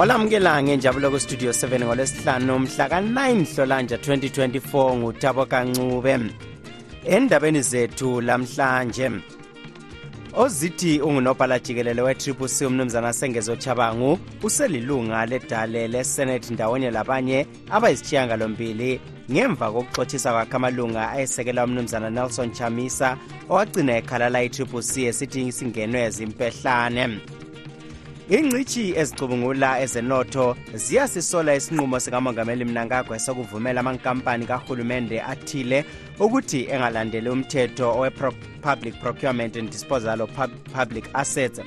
olamukela 0.00 0.62
ngenjabulo 0.62 1.10
kustudio 1.10 1.50
7 1.50 1.84
ngolwesihlanu 1.84 2.58
mhla 2.58 2.88
ka-9 2.88 3.44
hlolanja 3.54 3.96
2024 3.96 4.96
ngutabo 4.96 5.46
kancube. 5.46 6.18
Endabeni 7.04 7.62
zethu 7.62 8.20
lamhlanje 8.20 9.10
ozithi 10.32 11.00
ungunobhala 11.00 11.58
jikelele 11.58 12.02
we-triple 12.02 12.48
c 12.48 12.66
umnumzana 12.66 13.12
sengezo 13.12 13.56
chabangu 13.56 14.18
uselilunga 14.42 15.26
ledale 15.26 15.88
lesenate 15.88 16.54
ndawonye 16.54 16.90
labanye 16.90 17.46
abayisithiyangalombili 17.70 19.00
ngemva 19.32 19.72
kokuxothisa 19.72 20.32
kwakhe 20.32 20.56
amalunga 20.56 21.10
ayesekela 21.10 21.64
umnumzana 21.64 22.10
nelson 22.10 22.52
chamisa 22.52 23.16
owagcina 23.48 23.96
ekhalala 23.96 24.42
i-triple 24.42 24.82
c 24.82 25.04
esithi 25.04 25.52
singenwe 25.52 26.10
zimpehlane. 26.10 27.20
Ingcitshi 28.30 28.94
ezicubungula 29.00 29.80
ezenotho 29.84 30.56
ziyasisola 30.74 31.54
isinqumo 31.54 32.00
sikamongameli 32.00 32.64
mnangagwe 32.64 33.18
sokuvumela 33.18 33.80
amankampani 33.80 34.46
kahulumende 34.46 35.22
athile 35.32 35.84
ukuthi 36.20 36.60
engalandeli 36.72 37.28
umthetho 37.28 37.86
owe-public 37.98 38.94
procurement 39.02 39.56
and 39.56 39.70
disposal 39.70 40.20
of 40.20 40.30
public 40.72 41.04
assets. 41.14 41.60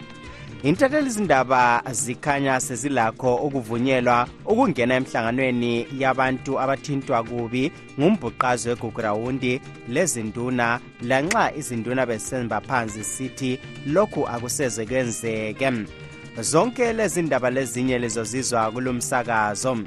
Intatheli 0.63 1.07
izindaba 1.07 1.83
zikhanya 1.91 2.59
sezilakho 2.59 3.35
ukuvunyelwa 3.35 4.27
ukungena 4.45 4.95
emhlanganweni 4.95 5.87
yabantu 5.99 6.59
abathintwa 6.59 7.23
kubi 7.23 7.71
ngumbhuqazi 7.99 8.69
wegugurawundi 8.69 9.61
lezinduna 9.89 10.79
lanxa 11.01 11.51
izinduna 11.55 12.05
besemba 12.05 12.61
phansi 12.61 13.03
sithi 13.03 13.59
lokhu 13.85 14.27
akuseze 14.27 14.85
kwenzeke 14.85 15.71
zonke 16.39 16.93
lezi 16.93 17.21
ndaba 17.21 17.49
lezinye 17.49 17.99
lizozizwa 17.99 18.71
kulomsakazo 18.71 19.77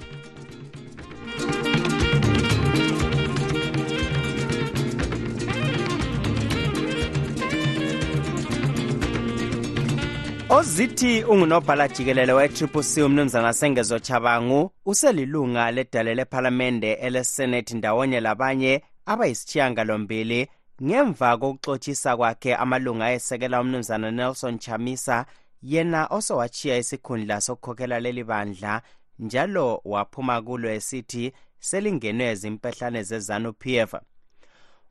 ozithi 10.48 11.25
ungunobhala 11.25 11.88
jikelele 11.88 12.33
we-tripc 12.33 12.97
umnumzana 13.05 13.53
sengezo 13.53 13.98
chabangu 13.98 14.70
uselilunga 14.86 15.70
ledale 15.70 16.14
lephalamende 16.14 16.92
elesenethi 16.92 17.77
ndawonye 17.77 18.20
labanye 18.20 18.83
abayisithiyangalombili 19.06 20.48
ngemva 20.83 21.36
kokuxotshisa 21.36 22.16
kwakhe 22.16 22.55
amalunga 22.55 23.05
ayesekela 23.05 23.60
umnumzana 23.60 24.10
nelson 24.10 24.58
chamisa 24.58 25.27
yena 25.67 26.06
osowachiya 26.06 26.78
isikhundla 26.78 27.41
sokukhokhela 27.41 28.00
leli 28.00 28.25
bandla 28.25 28.83
njalo 29.19 29.81
waphuma 29.84 30.42
kulo 30.42 30.69
esithi 30.70 31.33
selingenwe 31.59 32.34
zimpehlane 32.34 33.03
zezanu-p 33.03 33.62
f. 33.77 33.94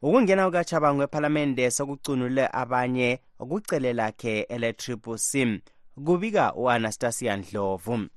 Ukungena 0.02 0.46
kukachabangu 0.46 1.02
ephalamende 1.04 1.72
sokucunule 1.72 2.50
abanye 2.62 3.20
kucele 3.38 3.94
lakhe 3.94 4.42
ele-triple 4.42 5.18
c 5.18 5.62
kubika 6.06 6.54
u-anastasia 6.56 7.38
ndlovu 7.38 8.08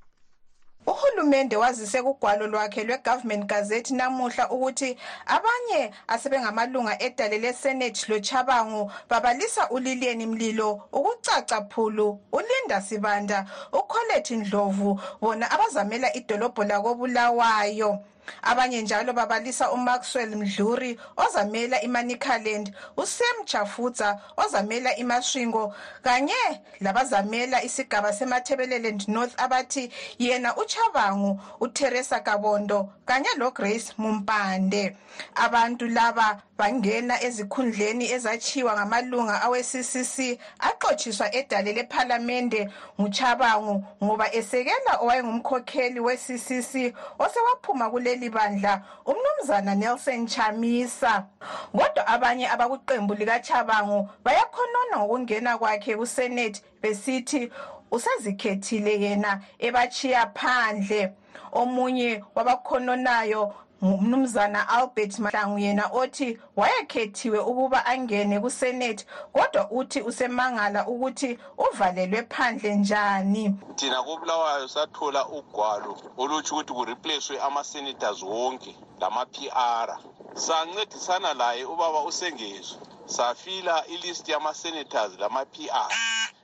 uhulumende 0.87 1.57
wazise 1.57 2.01
kugwalo 2.01 2.47
lwakhe 2.47 2.83
lwe-government 2.83 3.45
gazette 3.45 3.93
namuhla 3.93 4.49
ukuthi 4.49 4.97
abanye 5.25 5.91
asebengamalunga 6.07 7.01
edale 7.01 7.37
lesenate 7.37 8.05
lochabangu 8.09 8.91
babalisa 9.09 9.69
ulilieni 9.69 10.25
mlilo 10.25 10.81
ukucaca 10.91 11.61
phulu 11.69 12.19
ulinda 12.31 12.81
sibanda 12.81 13.45
ukholethi 13.73 14.35
ndlovu 14.35 15.01
bona 15.21 15.51
abazamela 15.51 16.13
idolobho 16.13 16.63
lakobulawayo. 16.63 17.99
Abanye 18.41 18.81
njalo 18.81 19.13
babalisa 19.13 19.71
umaxwell 19.71 20.35
mdluri 20.35 20.99
ozamela 21.17 21.81
imanicaland 21.81 22.73
usam 22.97 23.45
chafutsa 23.45 24.19
ozamela 24.37 24.95
imashingo 24.95 25.75
kanye 26.01 26.61
labazamela 26.79 27.63
isigaba 27.63 28.13
semathebeleland 28.13 29.07
north 29.07 29.33
abathi 29.41 29.91
yena 30.19 30.55
uchabangu 30.57 31.41
uteresa 31.59 32.19
kabondo 32.19 32.89
kanye 33.05 33.29
lograce 33.37 33.93
mumpande. 33.97 34.95
Abantu 35.35 35.87
laba 35.87 36.41
bangena 36.57 37.23
ezikhundleni 37.23 38.11
ezachiwa 38.11 38.73
ngamalunga 38.73 39.41
awe-ccc 39.41 40.39
aqotshiswa 40.59 41.35
edale 41.35 41.73
lephalamende 41.73 42.69
nguchabangu 42.99 43.83
ngoba 44.03 44.33
esekela 44.33 44.91
owayengumkhokheli 45.01 45.99
we-ccc 45.99 46.73
osewaphuma 47.19 47.89
kuleli 47.89 48.18
bandla 48.27 48.83
umnumzana 49.05 49.75
nelson 49.75 50.27
chamisa. 50.27 51.27
Kodwa 51.71 52.07
abanye 52.07 52.49
abakuqembu 52.49 53.13
likachabangu 53.15 54.09
bayakhonona 54.23 54.97
ngokungena 54.99 55.57
kwakhe 55.57 55.95
kusenethi 55.95 56.61
besithi 56.81 57.51
usezikhethile 57.91 58.99
yena 59.01 59.39
ebachiya 59.59 60.33
phandle. 60.35 61.13
Omunye 61.51 62.23
wabakhonanayo 62.35 63.53
ngumnumzana 63.83 64.69
albert 64.69 65.19
mahlangu 65.19 65.59
yena 65.59 65.89
othi 65.91 66.39
wayekhethiwe 66.55 67.39
ukuba 67.39 67.85
angene 67.85 68.39
kusenethi 68.39 69.05
kodwa 69.33 69.71
uthi 69.71 70.01
usemangala 70.01 70.87
ukuthi 70.87 71.39
uvalelwe 71.57 72.23
phandle 72.23 72.75
njani. 72.75 73.55
Thina 73.75 74.03
kobulawayo 74.03 74.67
sathola 74.67 75.27
ugwalo 75.27 75.97
olutsho 76.17 76.55
ukuthi 76.55 76.73
kureplacewe 76.73 77.39
ama-senators 77.39 78.23
wonke 78.23 78.75
lama-p 78.99 79.49
r. 79.55 79.97
Sancedisana 80.33 81.33
laye 81.33 81.65
ubaba 81.65 82.03
usengezwe 82.03 82.77
safila 83.05 83.85
ilist 83.87 84.29
yama-senators 84.29 85.19
lama-p 85.19 85.69
r. 85.69 85.89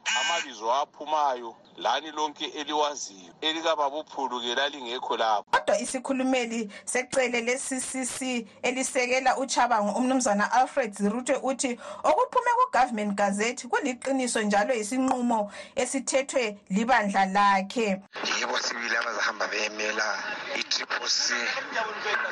amabizo 0.06 0.74
aphumayo 0.74 1.56
lani 1.78 2.12
lonke 2.12 2.46
eliwaziyo 2.46 3.34
elikababuphulu 3.42 4.42
ke 4.42 4.56
lalingekho 4.56 5.18
lapho. 5.18 5.46
Kodwa 5.52 5.80
isikhulumeli 5.80 6.72
secele 6.86 7.42
le-ccc 7.42 8.48
elisekela 8.64 9.38
uchabangu 9.38 9.98
umnumzana 9.98 10.52
alfred 10.52 10.94
ziruthe 10.94 11.36
uthi 11.44 11.80
okuphume 12.04 12.52
ku-government 12.58 13.16
gazette 13.16 13.68
kuliqiniso 13.68 14.42
njalo 14.42 14.74
yisinqumo 14.74 15.52
esithethwe 15.76 16.58
libandla 16.70 17.26
lakhe. 17.26 18.02
Yibo 18.40 18.58
sibili 18.60 18.96
abazahamba 18.96 19.48
beyemela 19.48 20.24
i-triple 20.56 21.08
c. 21.08 21.34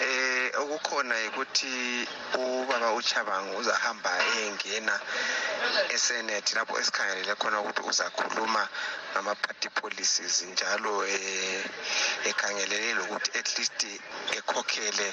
Eh 0.02 0.52
okukhona 0.62 1.16
yikuthi 1.20 2.08
ubaba 2.36 2.94
uchabangu 2.94 3.58
uzahamba 3.58 4.10
eyengena 4.38 5.00
esenate 5.94 6.56
lapho 6.56 6.80
esikhangelele 6.80 7.36
khona 7.36 7.62
ukuthi 7.64 7.82
uzakhuluma 7.90 8.64
ngama-party 9.12 9.70
policies 9.82 10.36
njalo 10.52 10.94
eh 11.08 11.64
ekhangelele 12.30 12.94
lokuthi 13.00 13.30
at 13.40 13.48
least 13.58 13.80
ekhokhele 14.38 15.08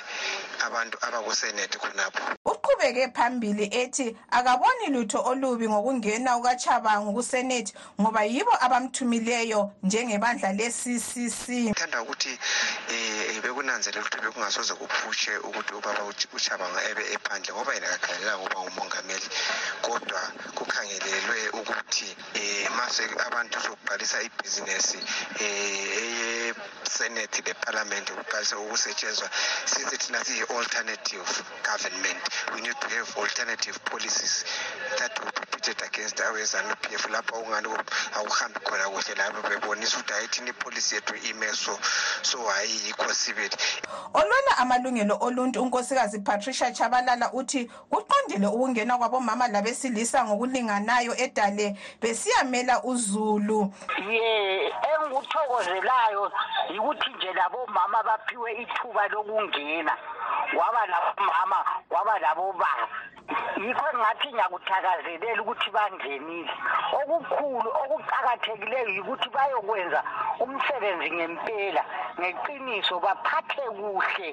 abantu 0.67 0.97
abakusenate 1.06 1.76
khonapho 1.82 2.50
uqhubeke 2.70 3.12
phambili 3.14 3.69
ethi 3.72 4.17
akaboni 4.31 4.87
lutho 4.90 5.22
olubi 5.25 5.69
ngokungena 5.69 6.37
kukachabangu 6.37 7.12
kusenethi 7.12 7.72
ngoba 8.00 8.25
yibo 8.25 8.52
abamthumileyo 8.64 9.72
njengebandla 9.82 10.52
le-ccc 10.52 11.44
ngithanda 11.70 12.02
ukuthi 12.02 12.38
um 12.90 13.40
bekunanzelela 13.43 14.06
ukuthi 14.06 14.22
bekungasoze 14.22 14.75
kuphushe 14.75 15.32
ukuthi 15.38 15.75
ubaba 15.75 16.02
uchabanga 16.37 16.81
ebe 16.90 17.02
ephandle 17.14 17.52
ngoba 17.55 17.75
yena 17.75 17.88
kakhangelelanga 17.88 18.44
ukuba 18.44 18.61
ngumongameli. 18.62 19.28
Kodwa 19.82 20.22
kukhangelelwe 20.55 21.38
ukuthi 21.61 22.08
um 22.38 22.76
mase 22.76 23.02
abantu 23.26 23.58
zokubhalisa 23.61 24.22
ibhizinesi 24.22 24.99
um 24.99 26.20
eyesenate 27.00 27.43
lephalamende 27.46 28.12
kubhalise 28.12 28.55
ukusetshenzwa 28.55 29.28
since 29.64 29.96
thina 29.99 30.25
siyi-alternative 30.25 31.28
government 31.62 32.22
we 32.60 32.66
need 32.66 32.76
to 32.80 32.88
have 32.88 33.16
alternative 33.16 33.82
policies 33.86 34.44
that 34.98 35.39
be 35.60 35.72
prohibited 35.74 35.82
against 35.86 36.20
awe-zanu 36.20 36.74
p 36.80 36.94
f 36.94 37.08
lapho 37.10 37.36
ungani 37.36 37.68
awuhambi 38.16 38.60
khona 38.60 38.88
kuhle 38.88 39.14
labo 39.14 39.48
bebonisa 39.48 39.98
ukuthi 39.98 40.12
hayi 40.12 40.28
thina 40.28 40.50
ipolisi 40.50 40.94
yethu 40.94 41.14
ime 41.30 41.46
so 41.52 41.78
so 42.22 42.38
hhayi 42.38 42.86
yikho 42.86 43.14
sibili. 43.14 43.56
Olwela 44.14 44.58
amalungelo 44.58 45.18
oluntu 45.20 45.62
unkosikazi 45.62 46.20
patricia 46.20 46.72
chabalala 46.72 47.32
uthi 47.32 47.70
kuqondile 47.90 48.46
ukungena 48.46 48.98
kwabomama 48.98 49.48
labesilisa 49.48 50.24
ngokulinganayo 50.24 51.14
edale 51.16 51.76
besiyamela 52.00 52.82
uzulu. 52.82 53.72
Ye 54.10 54.72
engikuthokozelayo 54.90 56.32
yikuthi 56.72 57.10
nje 57.16 57.32
labomama 57.32 58.02
baphiwe 58.02 58.52
ithuba 58.52 59.08
lokungena. 59.08 59.96
Kwaba 60.54 60.86
labomama 60.86 61.64
kwaba 61.88 62.18
labobaba. 62.18 62.88
Yikho 63.62 63.87
engathi 63.93 64.29
ngiyakuthakazelela 64.32 65.43
ukuthi 65.43 65.71
bangenile. 65.77 66.53
Okukhulu 66.99 67.69
okuqakathekileyo 67.82 68.88
yikuthi 68.97 69.29
bayokwenza 69.35 70.00
umsebenzi 70.43 71.09
ngempela 71.17 71.82
ngeqiniso 72.19 72.94
baphathe 73.05 73.65
kuhle 73.77 74.29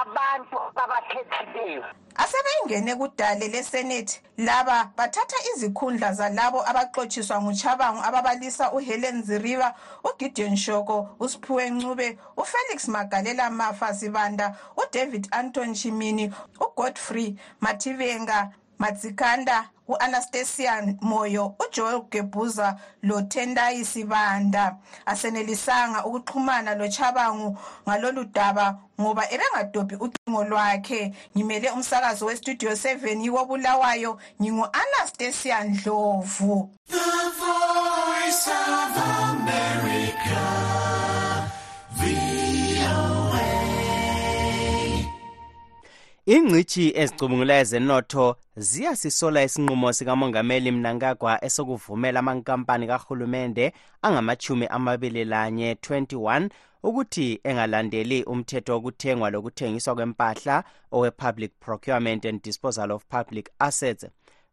abantu 0.00 0.56
ababathethileyo 0.68 1.84
asebengene 2.16 2.94
kudale 2.96 3.48
lesenethi 3.48 4.20
laba 4.38 4.90
bathatha 4.96 5.36
izikhundla 5.50 6.12
zalabo 6.12 6.60
abaxotshiswa 6.70 7.42
nguchabangu 7.42 8.00
ababalisa 8.04 8.72
uhelen 8.72 9.22
ziriba 9.22 9.74
ugideon 10.04 10.56
shoko 10.56 11.08
usiphiwe 11.20 11.70
ncube 11.70 12.18
ufelix 12.36 12.88
magalela 12.88 13.50
mafa 13.50 13.94
sibanda 13.94 14.56
udavid 14.76 15.28
anton 15.30 15.74
chimini 15.74 16.32
ugodfrey 16.60 17.36
mathivenga 18.06 18.50
matsikanda 18.78 19.68
u-anastasia 19.88 20.94
moyo 21.00 21.54
ujoel 21.58 22.02
gebhuza 22.10 22.76
lotendai 23.02 23.84
sibanda 23.84 24.76
asenelisanga 25.06 26.04
ukuxhumana 26.04 26.74
lochabangu 26.74 27.58
ngalolu 27.88 28.24
daba 28.24 28.78
ngoba 29.00 29.30
ebengadobhi 29.30 29.96
ucingo 29.96 30.44
lwakhe. 30.44 31.14
Ngimele 31.36 31.70
umsakazo 31.70 32.26
westudio 32.26 32.70
7 32.70 33.22
yiwobulawayo 33.22 34.18
ngingu-anastasia 34.42 35.64
ndlovu. 35.64 36.70
The 36.88 36.96
voice 37.40 38.48
of 38.48 38.96
America, 39.30 40.65
ingcitshi 46.34 46.84
ezicubungulayo 47.00 47.64
zenotho 47.64 48.36
ziyasisola 48.56 49.44
isinqumo 49.46 49.92
sikamongameli 49.96 50.70
mnangagwa 50.72 51.44
esokuvumela 51.46 52.18
amankampani 52.20 52.86
kahulumende 52.90 53.72
angamachumi 54.02 54.66
amabili 54.66 55.24
lanye 55.24 55.74
21 55.74 56.48
ukuthi 56.82 57.40
engalandeli 57.48 58.18
umthetho 58.32 58.72
wokuthengwa 58.74 59.30
lokuthengiswa 59.30 59.94
kwempahla 59.94 60.64
owe-public 60.96 61.52
procurement 61.64 62.22
and 62.26 62.42
disposal 62.42 62.90
of 62.92 63.04
public 63.16 63.46
assets. 63.58 64.06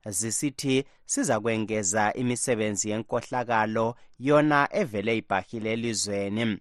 Zisithi 0.05 0.85
sizakwengeza 1.05 2.13
imisebenzi 2.13 2.89
yenkohlakalo 2.89 3.95
yona 4.19 4.69
evele 4.71 5.17
ibhahile 5.17 5.73
elizweni 5.73 6.57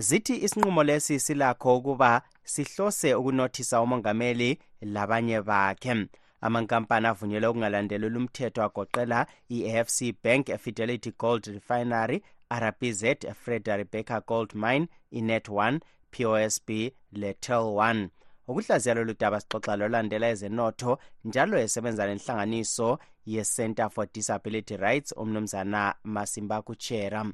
zithi 0.00 0.36
isinqumo 0.44 0.82
lesi 0.84 1.20
silakho 1.20 1.76
ukuba 1.76 2.22
sihlose 2.44 3.14
ukunothisa 3.14 3.80
umongameli 3.80 4.58
labanye 4.80 5.42
bakhe. 5.42 6.06
Amankampani 6.40 7.06
avunyelwe 7.06 7.48
ukungalandeleli 7.48 8.16
umthetho 8.16 8.62
agoqela 8.62 9.26
i-afc 9.50 9.98
bank 10.24 10.46
fidelity 10.58 11.10
gold 11.18 11.46
refinery 11.46 12.22
rbz 12.50 13.04
frederick 13.34 13.90
baker 13.92 14.22
gold 14.26 14.54
mine 14.54 14.86
inet 15.10 15.48
1 15.48 15.80
posb 16.10 16.68
letel 17.12 17.56
1 17.56 18.08
ukuhlaziya 18.48 18.94
lolu 18.94 19.14
daba 19.20 19.40
sixoxa 19.40 19.76
lolandela 19.76 20.28
ezenotho 20.28 20.98
njalo 21.24 21.58
esebenza 21.58 22.06
lenhlanganiso 22.06 22.98
ye-center 23.26 23.90
for 23.90 24.06
disability 24.14 24.76
rights 24.76 25.14
umnumzana 25.16 25.94
masimba 26.04 26.62
kuchera 26.62 27.26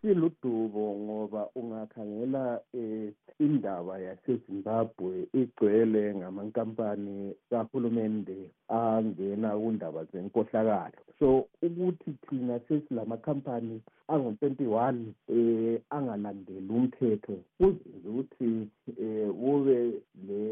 siludubo 0.00 0.94
ngoba 1.04 1.48
ungakhangela 1.54 2.60
eh 2.74 3.12
indaba 3.38 3.98
yaseZimbabwe 3.98 5.28
igcwele 5.40 6.14
ngamankampani 6.14 7.34
kahulumende 7.50 8.50
angena 8.68 9.50
kundaba 9.60 10.04
zenkohlakalo. 10.10 11.00
So 11.18 11.48
ukuthi 11.62 12.10
thina 12.26 12.60
sesilamakhampani 12.68 13.80
angu-21 14.08 14.96
eh 15.28 15.80
angalandeli 15.90 16.70
umthetho 16.70 17.36
kuzenza 17.58 18.08
ukuthi 18.10 18.68
eh 19.00 19.30
kube 19.40 19.78
le 20.26 20.42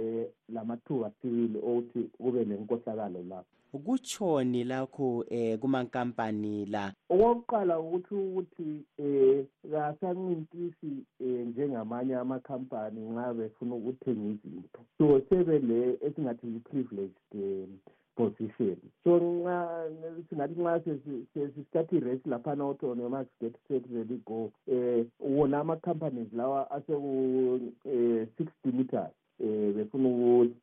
lamathuba 0.54 1.10
sibili 1.20 1.58
okuthi 1.58 2.00
kube 2.18 2.44
nenkohlakalo 2.44 3.22
lapho. 3.30 3.56
Kutshoni 3.78 4.64
lakho 4.64 5.24
eh 5.30 5.58
kumankampani 5.58 6.66
la? 6.66 6.92
Okokuqala 7.10 7.80
ukuthi 7.80 8.14
ukuthi 8.14 8.84
eh 8.98 9.44
kasancintisi 9.70 11.04
eh 11.20 11.46
njengamanye 11.46 12.14
amakhampani 12.14 13.00
nxa 13.00 13.34
befuna 13.34 13.74
ukuthenga 13.74 14.28
izinto. 14.28 14.80
So 14.98 15.20
sebele 15.28 15.98
esingathi 16.00 16.46
yi-privileged 16.46 17.16
um 17.34 17.78
position. 18.16 18.76
So 19.04 19.18
nxa 19.18 19.90
singathi 20.28 20.60
nxa 20.60 20.80
sesithatha 21.34 21.96
iresi 21.96 22.28
laphana 22.28 22.74
noma 22.82 23.26
get 23.40 23.54
set 23.68 23.84
ready 23.92 24.20
go 24.26 24.52
um 24.68 25.06
wona 25.20 25.60
ama-companies 25.60 26.32
lawa 26.32 26.70
aseku-um 26.70 27.72
sixty 28.38 28.72
meters 28.72 29.12
eh 29.38 29.72
befuna 29.74 30.08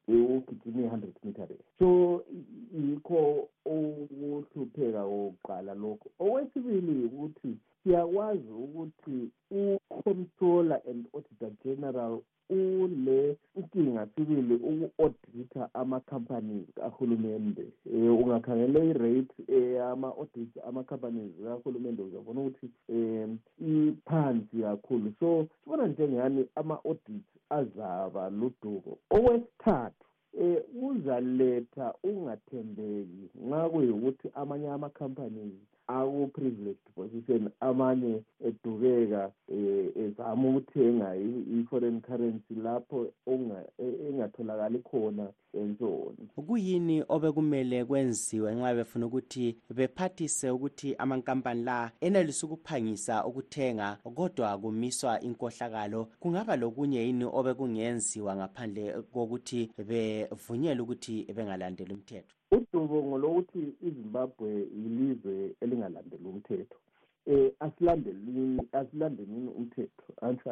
ukugijima 0.07 0.81
i-hundred 0.87 1.13
meter 1.23 1.47
race 1.47 1.63
so 1.79 2.23
yikho 2.73 3.47
ukuhlupheka 3.65 5.03
kokuqala 5.03 5.73
lokho. 5.73 6.07
Okwesibili 6.19 7.05
ukuthi 7.05 7.57
siyakwazi 7.83 8.51
ukuthi 8.63 9.29
u-comptroller 9.51 10.81
and 10.89 11.05
auditor 11.13 11.51
general 11.63 12.21
ule 12.49 13.37
inkinga 13.55 14.07
sibili 14.15 14.55
uku-auditha 14.55 15.69
ama-companies 15.73 16.67
kahulumende. 16.75 17.65
Um 17.85 18.17
ungakhangela 18.23 18.83
i-rate 18.83 19.35
eyama-audit 19.47 20.49
ama-companies 20.67 21.31
kahulumende 21.43 22.01
uzabona 22.03 22.41
ukuthi 22.41 22.69
um 22.89 23.37
iphansi 23.59 24.57
kakhulu. 24.61 25.13
So 25.19 25.47
sibona 25.63 25.87
njengani 25.87 26.45
ama-audit 26.55 27.23
azaba 27.49 28.29
luduko 28.29 28.97
okwesithathu 29.09 30.05
eh 30.41 30.63
uzaletha 30.81 31.93
ungathembeki. 32.03 33.29
Nxa 33.45 33.69
kuyikuthi 33.69 34.29
amanye 34.35 34.67
ama-companies 34.69 35.53
aku-privileged 35.87 36.87
position. 36.95 37.49
Amanye 37.59 38.23
edubeka 38.45 39.31
eh 39.47 39.91
ezama 39.95 40.49
ukuthenga 40.49 41.15
i-foreign 41.15 42.01
currency 42.01 42.55
lapho 42.55 43.07
engatholakali 43.27 44.79
khona 44.79 45.27
on 45.55 46.15
kuyini 46.47 47.03
obekumele 47.09 47.85
kwenziwe 47.85 48.55
nxa 48.55 48.73
befuna 48.77 49.05
ukuthi 49.05 49.57
bephathise 49.77 50.49
ukuthi 50.49 50.95
amankampani 50.95 51.63
la 51.63 51.91
enelisa 52.01 52.47
ukuphangisa 52.47 53.25
ukuthenga 53.25 53.97
kodwa 54.15 54.57
kumiswa 54.57 55.21
inkohlakalo? 55.21 56.07
Kungaba 56.19 56.55
lokunye 56.55 57.05
yini 57.05 57.25
obekungenziwa 57.25 58.35
ngaphandle 58.35 59.01
kokuthi 59.13 59.69
bevunyelwe 59.87 60.83
ukuthi 60.83 61.15
bengalandeli 61.35 61.93
umthetho? 61.93 62.35
Udubo 62.55 62.97
ngolokuthi 63.03 63.61
izimbabwe 63.87 64.49
yilizwe 64.81 65.33
elingalandeli 65.61 66.25
umthetho. 66.31 66.77
Eh 67.25 67.51
asilandelini 67.59 68.61
asilandelini 68.79 69.49
umthetho 69.57 70.03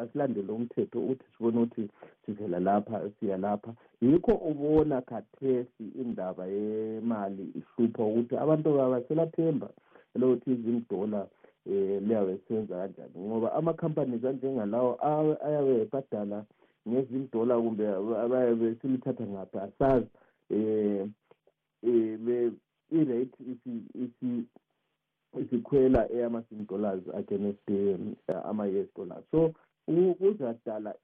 asilandele 0.02 0.52
umthetho 0.52 0.98
ukuthi 1.00 1.24
sibone 1.32 1.58
ukuthi 1.60 1.88
sivela 2.26 2.58
lapha 2.60 3.10
siya 3.20 3.36
lapha. 3.36 3.72
Yikho 4.00 4.32
ubona 4.50 5.00
khathesi 5.00 5.84
indaba 6.02 6.46
yemali 6.46 7.44
ihlupha 7.58 8.02
ukuthi 8.04 8.34
abantu 8.36 8.68
babaselathemba 8.76 9.68
elokuthi 10.14 10.50
izimdola 10.52 11.26
um 11.66 12.08
liyabe 12.08 12.38
senza 12.48 12.74
kanjani 12.76 13.18
ngoba 13.26 13.52
ama-companies 13.52 14.24
anjengalawo 14.24 14.92
ayabe 15.46 15.82
ebhadala 15.82 16.44
ngezimdola 16.88 17.54
kumbe 17.62 17.84
abayabe 18.24 18.74
silithatha 18.80 19.24
ngaphi 19.26 19.58
asazi 19.66 20.08
um 20.50 21.12
um 21.82 22.58
i-rate 22.90 23.36
isikhwela 25.40 26.12
eyama-sim 26.12 26.66
dollars 26.66 27.02
against 27.14 27.70
ama-us 28.44 28.88
dollars. 28.96 29.24
So 29.30 29.54
kuzadala 29.86 30.94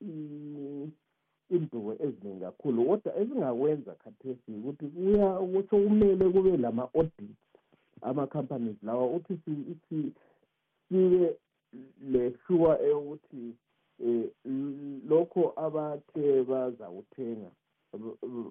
indubo 1.51 1.93
eziningi 2.05 2.41
kakhulu 2.41 2.85
kodwa 2.85 3.17
esingakwenza 3.21 3.93
khathesi 3.95 4.53
ukuthi 4.53 4.87
kuya 4.87 5.29
sokumele 5.71 6.25
kube 6.31 6.57
lama-audit 6.57 7.37
ama-companies 8.03 8.77
lawa 8.83 9.07
ukuthi 9.07 9.39
sibe 10.89 11.37
le-sure 12.13 12.77
eyokuthi 12.85 13.55
um 14.01 15.01
lokho 15.09 15.53
abathe 15.57 16.43
bazakuthenga 16.43 17.51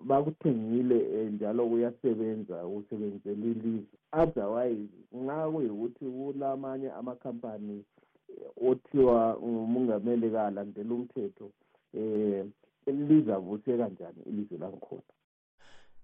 bakuthengile 0.05 0.97
eh, 1.13 1.31
njalo 1.31 1.67
kuyasebenza 1.67 2.55
kusebenzela 2.55 3.45
ilizwe. 3.45 3.97
Otherwise 4.11 4.89
nxa 5.13 5.51
kuyikuthi 5.51 6.05
kulamanye 6.05 6.91
amakhampani 6.91 7.83
eh, 8.29 8.69
othiwa 8.69 9.37
ngumongameli 9.43 10.29
kalandela 10.31 10.93
umthetho 10.93 11.51
um 11.93 12.51
lizavuse 12.87 13.77
kanjani 13.77 14.21
ilizwe 14.25 14.57
langikhona 14.57 15.01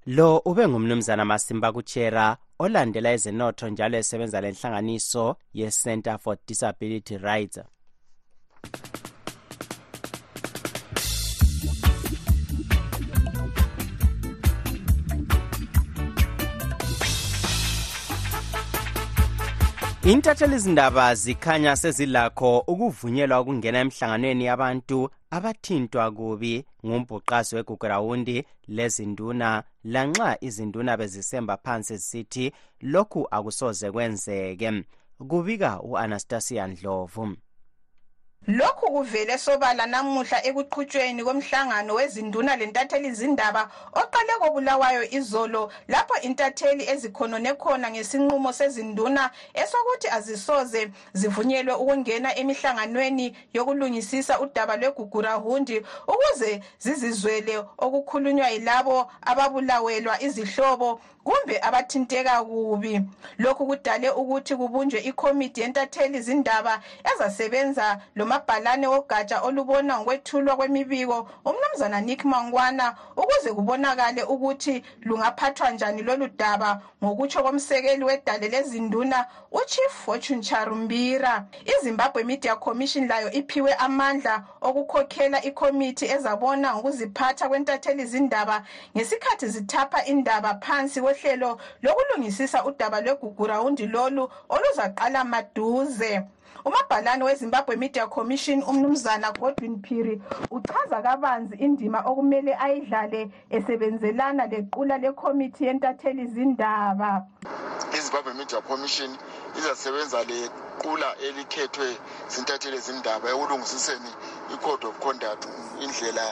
lo 0.05 0.37
ube 0.45 0.67
ngumnumzana 0.67 1.25
masimba 1.25 1.71
kutshera 1.71 2.37
olandela 2.59 3.11
ezenotho 3.15 3.69
njalo 3.69 3.97
esebenza 3.97 4.41
lenhlanganiso 4.41 5.35
ye-center 5.53 6.17
for 6.19 6.37
disability 6.47 7.17
rights. 7.17 7.59
Intatheli 20.11 20.55
izindaba 20.55 21.15
zikhanya 21.15 21.75
sezilakho 21.75 22.59
ukuvunyelwa 22.67 23.41
ukungena 23.41 23.79
emhlanganweni 23.79 24.45
yabantu 24.45 25.09
abathintwa 25.31 26.11
kubi 26.11 26.65
ngumbhuqazi 26.85 27.55
wegugurawundi 27.55 28.43
lezinduna 28.67 29.63
lanxa 29.83 30.37
izinduna 30.41 30.97
bezisemba 30.97 31.57
phansi 31.57 31.97
zisithi 31.97 32.51
lokhu 32.81 33.27
akusoze 33.31 33.91
kwenzeke 33.91 34.83
kubika 35.29 35.81
u-anastasia 35.81 36.67
ndlovu 36.67 37.23
lokhu 38.47 38.91
kuvele 38.91 39.37
sobala 39.37 39.85
namuhla 39.85 40.45
ekuqhutshweni 40.45 41.23
komhlangano 41.23 41.93
wezinduna 41.95 42.55
lentatheli 42.55 43.11
zindaba 43.11 43.69
oqale 43.93 44.33
kobulawayo 44.41 45.03
izolo 45.11 45.71
lapho 45.87 46.15
intatheli 46.27 46.83
ezikhonone 46.91 47.53
khona 47.55 47.87
ngesinqumo 47.91 48.51
sezinduna 48.51 49.31
esokuthi 49.53 50.07
azisoze 50.17 50.91
zivunyelwe 51.13 51.73
ukungena 51.73 52.35
emihlanganweni 52.35 53.35
yokulungisisa 53.53 54.39
udaba 54.39 54.75
lwegugurahundi 54.75 55.77
ukuze 56.07 56.61
zizizwele 56.79 57.55
okukhulunywa 57.77 58.49
yilabo 58.49 59.07
ababulawelwa 59.21 60.21
izihlobo 60.21 60.99
kumbe 61.23 61.59
abathinteka 61.61 62.43
kubi. 62.43 63.01
Lokhu 63.37 63.65
kudale 63.65 64.09
ukuthi 64.09 64.55
kubunjwe 64.55 64.99
ikomiti 64.99 65.61
yentatheli 65.61 66.21
zindaba 66.21 66.81
ezasebenza 67.13 68.01
lomabhalane 68.33 68.87
wogatsha 68.87 69.41
olubona 69.41 69.99
ngokwethulwa 69.99 70.55
kwemibiko 70.55 71.29
umnumzana 71.45 72.01
nick 72.01 72.25
mangwana 72.25 72.95
ukuze 73.15 73.53
kubonakale 73.53 74.23
ukuthi 74.23 74.83
lungaphathwa 75.01 75.71
njani 75.71 76.01
lolu 76.01 76.27
daba 76.27 76.81
ngokutsho 77.03 77.43
komsekeli 77.43 78.03
wedale 78.03 78.47
lezinduna 78.49 79.25
uchief 79.51 79.91
fortune 80.05 80.41
charumbira. 80.41 81.45
Izimbabwe 81.65 82.23
media 82.23 82.55
commission 82.55 83.07
layo 83.07 83.31
iphiwe 83.31 83.73
amandla 83.73 84.43
okukhokhela 84.61 85.43
ikomiti 85.43 86.05
ezabona 86.05 86.73
ngokuziphatha 86.75 87.49
kwentatheli 87.49 88.05
zindaba 88.05 88.63
ngesikhathi 88.95 89.47
zithapha 89.47 90.05
indaba 90.05 90.55
phansi 90.55 91.01
kohlelo 91.01 91.59
lokulungisisa 91.81 92.65
udaba 92.65 93.01
lwegugurawundi 93.01 93.85
lolu 93.87 94.29
oluzaqala 94.49 95.23
maduze 95.23 96.21
umabhalane 96.65 97.23
wezimbabwe 97.23 97.75
media 97.75 98.07
commission 98.07 98.63
umnumzana 98.63 99.31
godwin 99.31 99.81
phiri 99.81 100.21
uchaza 100.51 101.01
kabanzi 101.01 101.55
indima 101.55 101.99
okumele 102.09 102.55
ayidlale 102.55 103.29
esebenzelana 103.49 104.45
lequla 104.47 104.97
lekhomithi 104.97 105.65
yentatheli 105.65 106.27
zindaba. 106.27 107.25
Izimbabwe 107.97 108.33
media 108.33 108.61
commission 108.61 109.11
izasebenza 109.57 110.23
lequla 110.23 111.09
elikhethwe 111.27 111.87
zintatheli 112.33 112.79
zindaba 112.79 113.29
ekulungisiseni 113.29 114.11
i-code 114.53 114.87
of 114.87 114.99
conduct 114.99 115.43
indlela 115.83 116.25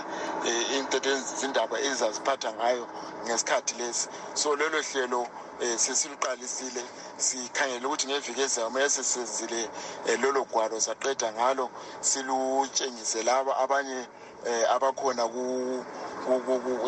um 0.47 0.77
intatheli 0.77 1.21
zindaba 1.39 1.79
ezaziphatha 1.79 2.53
ngayo 2.53 2.88
ngesikhathi 3.25 3.75
lesi. 3.79 4.07
So 4.33 4.55
lelo 4.55 4.81
hlelo 4.81 5.27
um 5.62 5.77
sesiluqalisile 5.77 6.84
sikhangele 7.18 7.86
ukuthi 7.88 8.08
ngeviki 8.08 8.41
ezayo 8.41 8.68
uma 8.68 8.89
sesenzile 8.89 9.70
um 10.10 10.22
lolo 10.22 10.44
gwalo 10.51 10.80
saqeda 10.82 11.32
ngalo 11.34 11.70
silutshengise 12.01 13.24
laba 13.24 13.58
abanye 13.58 14.08
um 14.46 14.65
abakhona 14.75 15.24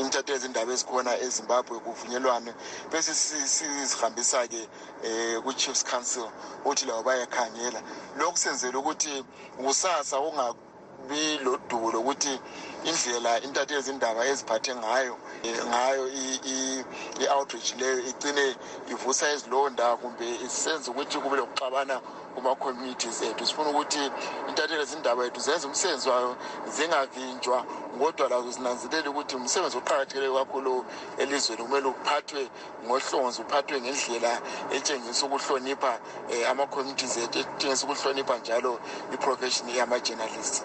intatheli 0.01 0.39
zindaba 0.39 0.73
ezikhona 0.73 1.17
ezimbabwe 1.19 1.79
kuvunyelwane. 1.79 2.53
Bese 2.91 3.13
sizihambisa-ke 3.13 4.61
um 5.03 5.41
ku-chiefs 5.43 5.83
council 5.83 6.29
ukuthi 6.65 6.85
labo 6.85 7.03
bayakhangela. 7.03 7.81
Lokhu 8.17 8.37
senzela 8.37 8.79
ukuthi 8.79 9.23
kusasa 9.57 10.17
kungabi 10.17 10.59
lodubo 11.43 11.91
lokuthi 11.91 12.39
indlela 12.85 13.41
intatheli 13.41 13.81
zindaba 13.81 14.25
eziphathe 14.25 14.75
ngayo 14.75 15.15
ngayo 15.69 16.03
i-outreach 17.23 17.75
leyo 17.79 17.99
igcine 18.09 18.55
ivusa 18.91 19.33
izilonda 19.33 19.97
kumbe 19.97 20.25
isenza 20.45 20.91
ukuthi 20.91 21.17
kube 21.19 21.37
lokuxabana 21.37 22.01
kuma-communities 22.35 23.21
ethu 23.21 23.45
sifuna 23.45 23.69
ukuthi 23.69 24.11
intatheli 24.49 24.85
zindaba 24.85 25.23
yethu 25.23 25.41
zenze 25.41 25.67
umsebenzi 25.67 26.09
wayo 26.09 26.35
zingavinjwa 26.75 27.65
kodwa 27.99 28.29
lazo 28.29 28.51
zinanzelele 28.51 29.09
ukuthi 29.09 29.35
umsebenzi 29.35 29.77
oqakathekileyo 29.77 30.35
kakhulu 30.35 30.85
elizweni 31.17 31.63
kumele 31.63 31.87
uphathwe 31.87 32.49
ngohlonzi 32.85 33.41
uphathwe 33.41 33.81
ngendlela 33.81 34.41
etshengisa 34.75 35.25
ukuhlonipha 35.25 35.99
um 36.31 36.43
ama-communities 36.49 37.17
ethu 37.17 37.39
etshengisa 37.39 37.85
ukuhlonipha 37.85 38.37
njalo 38.37 38.79
i-profession 39.13 39.69
yama-journalist 39.69 40.63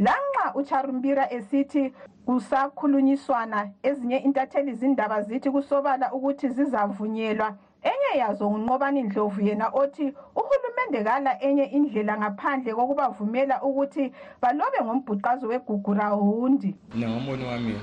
lanxa 0.00 0.54
ucharumbira 0.54 1.32
esithi 1.32 1.92
kusakhulunyiswana 2.26 3.70
ezinye 3.82 4.18
intatheli 4.18 4.74
zindaba 4.74 5.22
zithi 5.22 5.50
kusobala 5.50 6.12
ukuthi 6.12 6.48
zizavunyelwa. 6.48 7.56
Enye 7.82 8.18
yazo 8.20 8.50
ngunqobani 8.50 9.02
ndlovu 9.02 9.40
yena 9.40 9.68
othi 9.68 10.12
uhulumende 10.36 11.04
kala 11.04 11.42
enye 11.42 11.64
indlela 11.64 12.18
ngaphandle 12.18 12.74
kokubavumela 12.74 13.62
ukuthi 13.62 14.12
balobe 14.42 14.78
ngombhuqazo 14.84 15.46
wegugurawundi 15.48 16.74
nangombono 16.94 17.48
wami 17.48 17.74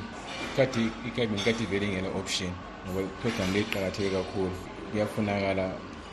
kade 0.56 0.82
ikabini 1.08 1.42
kade 1.46 1.66
vele 1.66 1.88
ngela 1.88 2.10
option 2.20 2.52
ngoba 2.86 3.02
iprogram 3.02 3.54
le 3.54 3.60
iqakatheke 3.62 4.10
kakhulu. 4.10 4.58
Kuyafunakala 4.92 5.66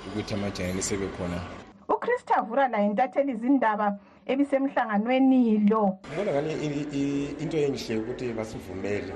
ukuthi 0.08 0.34
amajaneli 0.34 0.82
sebekhona. 0.82 1.38
Uchristopher 1.88 2.68
laye 2.70 2.86
intatheli 2.86 3.34
zindaba 3.36 3.98
ebisemhlanganweni 4.26 5.68
lo. 5.68 5.98
Ngibona 6.08 6.32
ngani 6.32 6.52
into 7.42 7.56
enhle 7.58 7.96
ukuthi 7.96 8.32
basivumele 8.32 9.12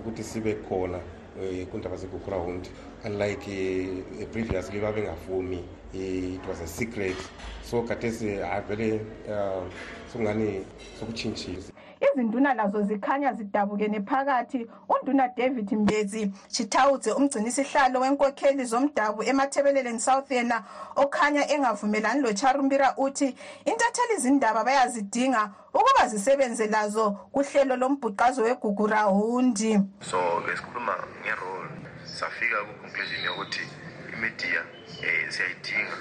ukuthi 0.00 0.22
sibe 0.22 0.54
khona 0.68 0.98
um 1.36 1.66
kundaba 1.66 1.96
zegugurawundi 1.96 2.70
unlike 3.04 3.48
uh, 4.20 4.26
previously 4.32 4.80
babengavumi 4.80 5.64
it 5.94 6.46
was 6.48 6.60
a 6.60 6.66
secret. 6.66 7.16
So 7.62 7.82
khathesi 7.82 8.40
avele 8.42 9.00
um 9.28 9.70
sokungani 10.12 10.64
sokutshintshile 11.00 11.62
izinduna 12.06 12.54
lazo 12.54 12.82
zikhanya 12.82 13.32
zidabukene 13.32 14.00
phakathi. 14.00 14.66
Unduna 14.88 15.28
david 15.28 15.72
mbezi 15.72 16.32
chitawudze 16.48 17.12
umgcinisihlalo 17.12 18.00
wenkokheli 18.00 18.64
zomdabu 18.64 19.22
emathebeleleni 19.22 20.00
south 20.00 20.30
yena 20.30 20.64
okhanya 20.96 21.50
engavumelani 21.52 22.20
locharumbira 22.20 22.94
uthi 22.96 23.36
intatheli 23.64 24.16
zindaba 24.18 24.64
bayazidinga 24.64 25.50
ukuba 25.74 26.08
zisebenze 26.08 26.66
lazo 26.66 27.10
kuhlelo 27.32 27.76
lombhuqazo 27.76 28.42
wegugurawundi 28.42 29.80
so 30.10 30.18
besikhuluma 30.46 30.94
ngerole 31.20 31.70
safika 32.04 32.56
kuconclusion 32.64 33.24
yokuthi 33.24 33.60
imidiya 34.14 34.60
um 34.60 35.30
siyayidinga 35.30 35.96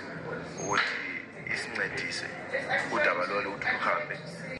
ukuthi 0.60 1.11
isincedise 1.54 2.26
udaba 2.94 3.26
lolo 3.30 3.50
ukuthi 3.50 3.68
luhambe. 3.74 4.16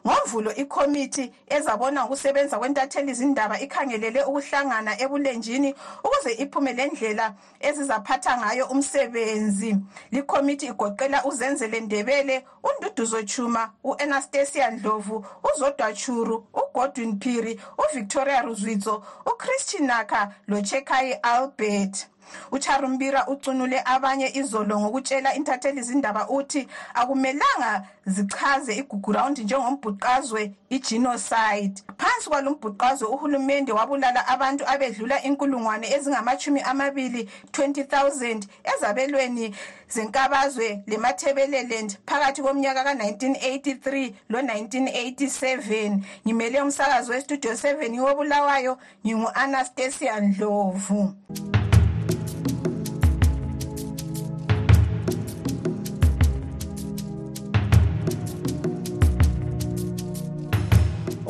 ngoMvulo 0.06 0.54
ikomiti 0.54 1.32
ezabona 1.46 2.04
ngokusebenza 2.04 2.58
kwentatheli 2.58 3.14
zindaba 3.14 3.60
ikhangelele 3.60 4.24
ukuhlangana 4.24 4.92
ebulenjini 5.02 5.74
ukuze 6.04 6.32
iphume 6.42 6.72
lendlela 6.72 7.34
ezizaphatha 7.60 8.38
ngayo 8.38 8.66
umsebenzi. 8.66 9.76
Likomiti 10.10 10.66
igoqela 10.66 11.24
uzenzele 11.24 11.80
ndebele 11.80 12.44
unduduzo 12.68 13.22
chuma 13.22 13.72
u-anastasia 13.84 14.70
ndlovu 14.70 15.26
uzodwa 15.48 15.92
churu 15.92 16.46
ugodwin 16.54 17.20
phiri 17.20 17.60
uvictoria 17.78 18.42
ruzwitso 18.42 19.04
uchristian 19.26 19.86
naka 19.86 20.34
lochekai 20.48 21.12
albert 21.22 22.11
ucharumbira 22.50 23.26
ucunule 23.26 23.82
abanye 23.84 24.30
izolo 24.34 24.80
ngokutshela 24.80 25.34
intatheli 25.34 25.82
zindaba 25.82 26.28
uthi 26.28 26.68
akumelanga 26.94 27.86
zichaze 28.06 28.74
iguguraundi 28.74 29.44
njengombhuqazwe 29.44 30.52
igenocide. 30.70 31.82
Phansi 31.98 32.28
kwalo 32.28 32.50
mbhuqazwe 32.50 33.08
uhulumende 33.08 33.72
wabulala 33.72 34.26
abantu 34.28 34.64
abedlula 34.68 35.22
inkulungwane 35.22 35.86
ezingamachumi 35.94 36.60
amabili 36.60 37.28
20,000 37.52 38.42
ezabelweni 38.72 39.54
zenkabazwe 39.88 40.82
lemathebeleland 40.86 41.90
phakathi 42.06 42.42
komnyaka 42.42 42.84
ka-1983 42.84 44.12
lo-1987. 44.28 45.98
Ngimele 46.26 46.62
umsakazi 46.62 47.10
westudio 47.10 47.52
7 47.52 48.00
wobulawayo 48.00 48.78
ngingu-anastasia 49.06 50.20
ndlovu 50.20 51.14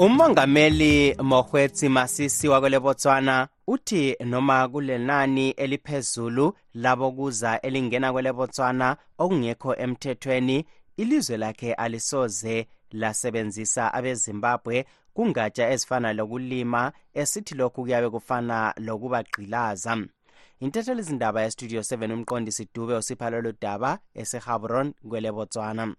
umongameli 0.03 1.17
mohwetsi 1.23 1.89
masisi 1.89 2.49
wakwele 2.49 2.81
botswana 2.81 3.49
uthi 3.67 4.17
noma 4.25 4.69
kulenani 4.69 5.51
eliphezulu 5.51 6.55
labokuza 6.75 7.61
elingena 7.61 8.13
kwele 8.13 8.33
botswana 8.33 8.97
okungekho 9.19 9.75
emthethweni 9.77 10.67
ilizwe 10.97 11.37
lakhe 11.37 11.75
alisoze 11.75 12.67
lasebenzisa 12.91 13.95
abezimbabwe 13.95 14.87
kungatsha 15.15 15.71
ezifana 15.71 16.13
lokulima 16.13 16.93
esithi 17.15 17.55
lokhu 17.55 17.83
kuyabe 17.83 18.11
kufana 18.11 18.75
lokubagqilaza 18.77 19.97
intethelizindaba 20.61 21.43
yestudio 21.43 21.81
7 21.81 22.13
umqondisi 22.13 22.69
dube 22.75 22.95
usipha 22.95 23.31
lolu 23.31 23.53
daba 23.61 23.99
esehabron 24.15 24.95
kwele 25.09 25.33
botswana 25.33 25.95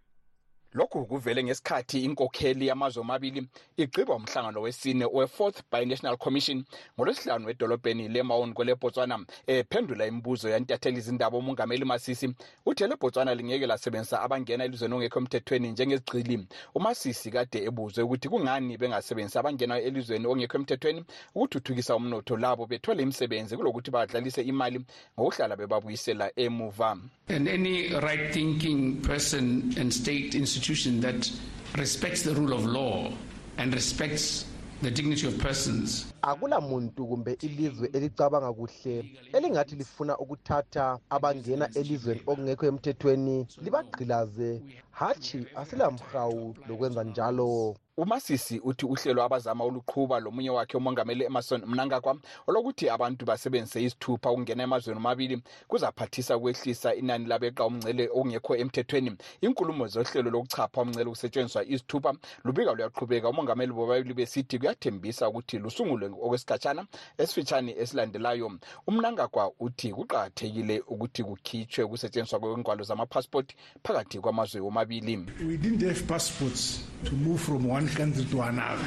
lokhu 0.74 1.06
kuvele 1.06 1.44
ngesikhathi 1.44 2.04
inkokheli 2.04 2.68
yamazwe 2.68 3.02
omabili 3.02 3.48
igqiba 3.78 4.16
umhlangano 4.16 4.62
wesine 4.62 5.06
we-fourth 5.06 5.62
binational 5.72 6.18
commission 6.18 6.64
ngolwesihlanu 6.98 7.50
edolobheni 7.50 8.08
lemaun 8.08 8.54
kwelebotswana 8.54 9.20
ephendula 9.48 10.06
imibuzo 10.08 10.50
yantatheli 10.50 10.98
izindaba 10.98 11.38
umongameli 11.38 11.86
masisi. 11.86 12.34
Uthe 12.66 12.88
lebotswana 12.88 13.36
lingeke 13.36 13.68
lasebenzisa 13.68 14.22
abangena 14.22 14.64
elizweni 14.64 14.94
ongekho 14.96 15.20
emthethweni 15.20 15.72
njengezigcili 15.72 16.48
umasisi 16.76 17.32
kade 17.32 17.64
ebuzwe 17.64 18.04
ukuthi 18.04 18.30
kungani 18.30 18.78
bengasebenzisi 18.78 19.40
abangena 19.40 19.80
elizweni 19.80 20.28
ongekho 20.28 20.58
emthethweni 20.58 21.06
ukuthuthukisa 21.36 21.96
umnotho 21.96 22.38
labo 22.38 22.66
bethole 22.66 23.04
imisebenzi 23.04 23.58
kulokuthi 23.58 23.92
badlalise 23.92 24.42
imali 24.42 24.82
ngokuhlala 25.20 25.56
bebabuyisela 25.56 26.32
emuva. 26.36 26.98
And 27.30 27.48
any 27.48 27.94
right 27.94 28.34
thinking 28.34 29.02
person 29.02 29.74
and 29.78 29.94
state 29.94 30.36
institution 30.36 30.63
that 31.02 31.30
respects 31.78 32.24
the 32.24 32.34
rule 32.34 32.54
of 32.54 32.66
law 32.66 33.12
and 33.58 33.74
respects 33.74 34.46
the 34.82 34.92
dignity 34.92 35.28
of 35.28 35.38
persons. 35.38 36.06
Akula 36.22 36.62
muntu 36.62 37.08
kumbe 37.08 37.38
ilizwe 37.42 37.90
elicabanga 37.94 38.54
kuhle 38.54 39.06
elingathi 39.34 39.76
lifuna 39.76 40.18
ukuthatha 40.18 41.00
abangena 41.10 41.70
elizweni 41.76 42.22
okungekho 42.28 42.66
emthethweni 42.66 43.48
libagqilaze. 43.62 44.62
Hatshi 44.92 45.46
asilamhawu 45.56 46.56
lokwenza 46.70 47.04
njalo. 47.04 47.76
Umasisi 47.98 48.60
uthi 48.60 48.86
uhlelo 48.86 49.24
abazama 49.24 49.66
uluqhuba 49.66 50.20
lomunye 50.20 50.50
wakhe 50.50 50.78
umongameli 50.78 51.24
emerson 51.24 51.62
mnangagwa 51.66 52.18
olokuthi 52.48 52.90
abantu 52.90 53.26
basebenzise 53.26 53.84
izithupha 53.84 54.32
ukungena 54.32 54.64
emazweni 54.64 54.98
omabili 54.98 55.42
kuzaphathisa 55.68 56.38
ukwehlisa 56.38 56.96
inani 56.96 57.26
labeqa 57.26 57.66
umngcele 57.66 58.10
okungekho 58.10 58.56
emthethweni. 58.56 59.12
Inkulumo 59.42 59.88
zohlelo 59.88 60.30
lokuchapha 60.32 60.82
umngcele 60.82 61.10
kusetshenziswa 61.10 61.66
izithupha 61.66 62.14
lubika 62.44 62.74
luyaqhubeka. 62.74 63.30
Umongameli 63.30 63.74
bobabili 63.74 64.14
besithi 64.14 64.60
kuyathembisa 64.60 65.30
ukuthi 65.30 65.60
lusungulwe 65.60 66.10
okwesikhatshana 66.10 66.86
esifitshane 67.18 67.76
esilandelayo. 67.78 68.52
Umnangagwa 68.88 69.52
uthi 69.60 69.94
kuqakathekile 69.94 70.82
ukuthi 70.88 71.24
kukhitshwe 71.24 71.84
ukusetshenziswa 71.84 72.40
kwengwalo 72.40 72.84
zamapassport 72.84 73.54
phakathi 73.84 74.20
kwamazwe 74.20 74.62
womabili 74.62 75.18
we 75.48 75.58
didn't 75.58 75.84
have 75.84 76.02
passports 76.08 76.84
to 77.04 77.16
move 77.16 77.38
from 77.38 77.70
one 77.70 77.83
country 77.88 78.26
to 78.26 78.42
another. 78.42 78.84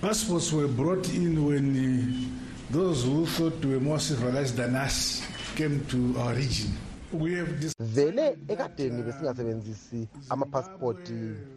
Passports 0.00 0.52
were 0.52 0.68
brought 0.68 1.08
in 1.14 1.46
when 1.46 1.76
uh, 1.76 2.72
those 2.72 3.04
who 3.04 3.26
thought 3.26 3.64
were 3.64 3.80
more 3.80 3.98
civilized 3.98 4.56
than 4.56 4.74
us 4.76 5.22
came 5.56 5.84
to 5.86 6.14
our 6.18 6.34
region. 6.34 6.70
Vele 7.78 8.36
ekadeni 8.48 9.02
besingasebenzisi 9.02 10.08
amapasipoti 10.30 11.14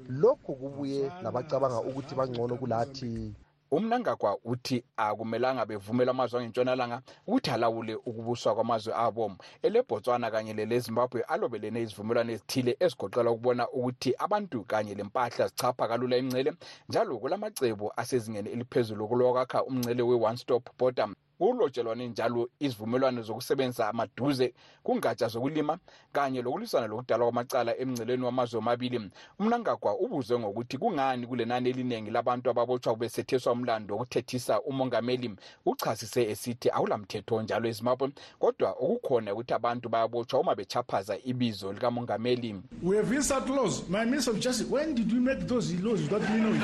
lokhu 0.09 0.55
kubuye 0.55 1.11
labacabanga 1.23 1.81
ukuthi 1.81 2.15
bangcono 2.15 2.55
kulathi 2.55 3.33
umnangagwa 3.71 4.37
uthi 4.45 4.83
akumelanga 4.97 5.65
bevumela 5.65 6.11
amazwe 6.11 6.39
angentshonalanga 6.39 7.01
ukuthi 7.27 7.51
alawule 7.51 7.95
ukubuswa 7.95 8.55
kwamazwe 8.55 8.93
abo. 8.95 9.35
Elebotswana 9.61 10.31
kanye 10.31 10.53
lelezimbabwe 10.53 11.21
alobelene 11.21 11.81
izivumelwano 11.81 12.31
ezithile 12.31 12.77
ezigoqela 12.79 13.31
ukubona 13.31 13.63
ukuthi 13.69 14.13
abantu 14.17 14.63
kanye 14.63 14.95
lempahla 14.95 15.47
zichapha 15.47 15.87
kalula 15.87 16.17
imncele 16.17 16.53
njalo 16.89 17.17
kulamacebo 17.19 17.93
asezingeni 17.97 18.49
eliphezulu 18.49 19.07
kulokwakha 19.07 19.63
umncele 19.63 20.03
we-one 20.03 20.37
stop 20.37 20.63
border 20.79 21.09
kulotshelwane 21.37 22.07
njalo 22.07 22.49
izivumelwano 22.59 23.21
zokusebenzisa 23.21 23.89
amaduze 23.89 24.53
kungatsha 24.83 25.27
zokulima 25.27 25.77
kanye 26.11 26.41
lokulwisana 26.41 26.87
lokudalwa 26.87 27.27
kwamacala 27.27 27.77
emngceleni 27.77 28.23
wamazwe 28.23 28.59
omabili 28.59 29.09
umnangagwa 29.39 29.99
ubuzwe 29.99 30.39
ngokuthi 30.39 30.77
kungani 30.77 31.27
kulenani 31.27 31.69
eliningi 31.69 32.11
labantu 32.11 32.49
ababotshwa 32.49 32.95
besetheswa 32.95 33.53
umlando 33.53 33.95
wokuthethisa 33.95 34.61
umongameli 34.61 35.35
uchasise 35.65 36.29
esithi 36.31 36.69
akulamthetho 36.69 37.41
njalo 37.41 37.69
ezimbabwe 37.69 38.09
kodwa 38.39 38.71
okukhona 38.71 39.33
ukuthi 39.33 39.53
abantu 39.53 39.89
bayabotshwa 39.89 40.39
uma 40.39 40.55
bechaphaza 40.55 41.17
ibizo 41.23 41.73
likamongameli 41.73 42.61
we 42.83 42.97
have 42.97 43.11
insert 43.15 43.49
laws. 43.49 43.87
My 43.89 44.05
minister 44.05 44.31
of 44.31 44.39
justice, 44.39 44.67
when 44.67 44.95
did 44.95 45.11
we 45.11 45.19
make 45.19 45.47
those 45.47 45.73
laws 45.81 46.01
without 46.01 46.21
me 46.29 46.37
knowing? 46.37 46.61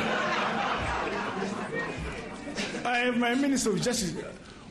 I 2.86 2.98
have 3.06 3.18
my 3.18 3.36
minister 3.36 3.72
of 3.72 3.82
justice. 3.82 4.14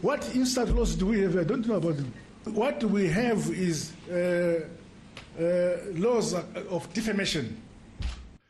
What 0.03 0.35
insert 0.35 0.69
laws 0.71 0.97
do 0.97 1.07
we 1.07 1.21
have? 1.21 1.37
I 1.39 1.45
don't 1.45 1.67
know 1.67 1.77
about 1.77 1.97
them. 1.97 2.13
What 2.45 2.83
we 2.85 3.09
have 3.09 3.39
is 3.51 3.93
uh, 4.11 4.67
uh, 5.39 5.45
laws 5.95 6.35
of 6.71 6.93
defamation. 6.93 7.57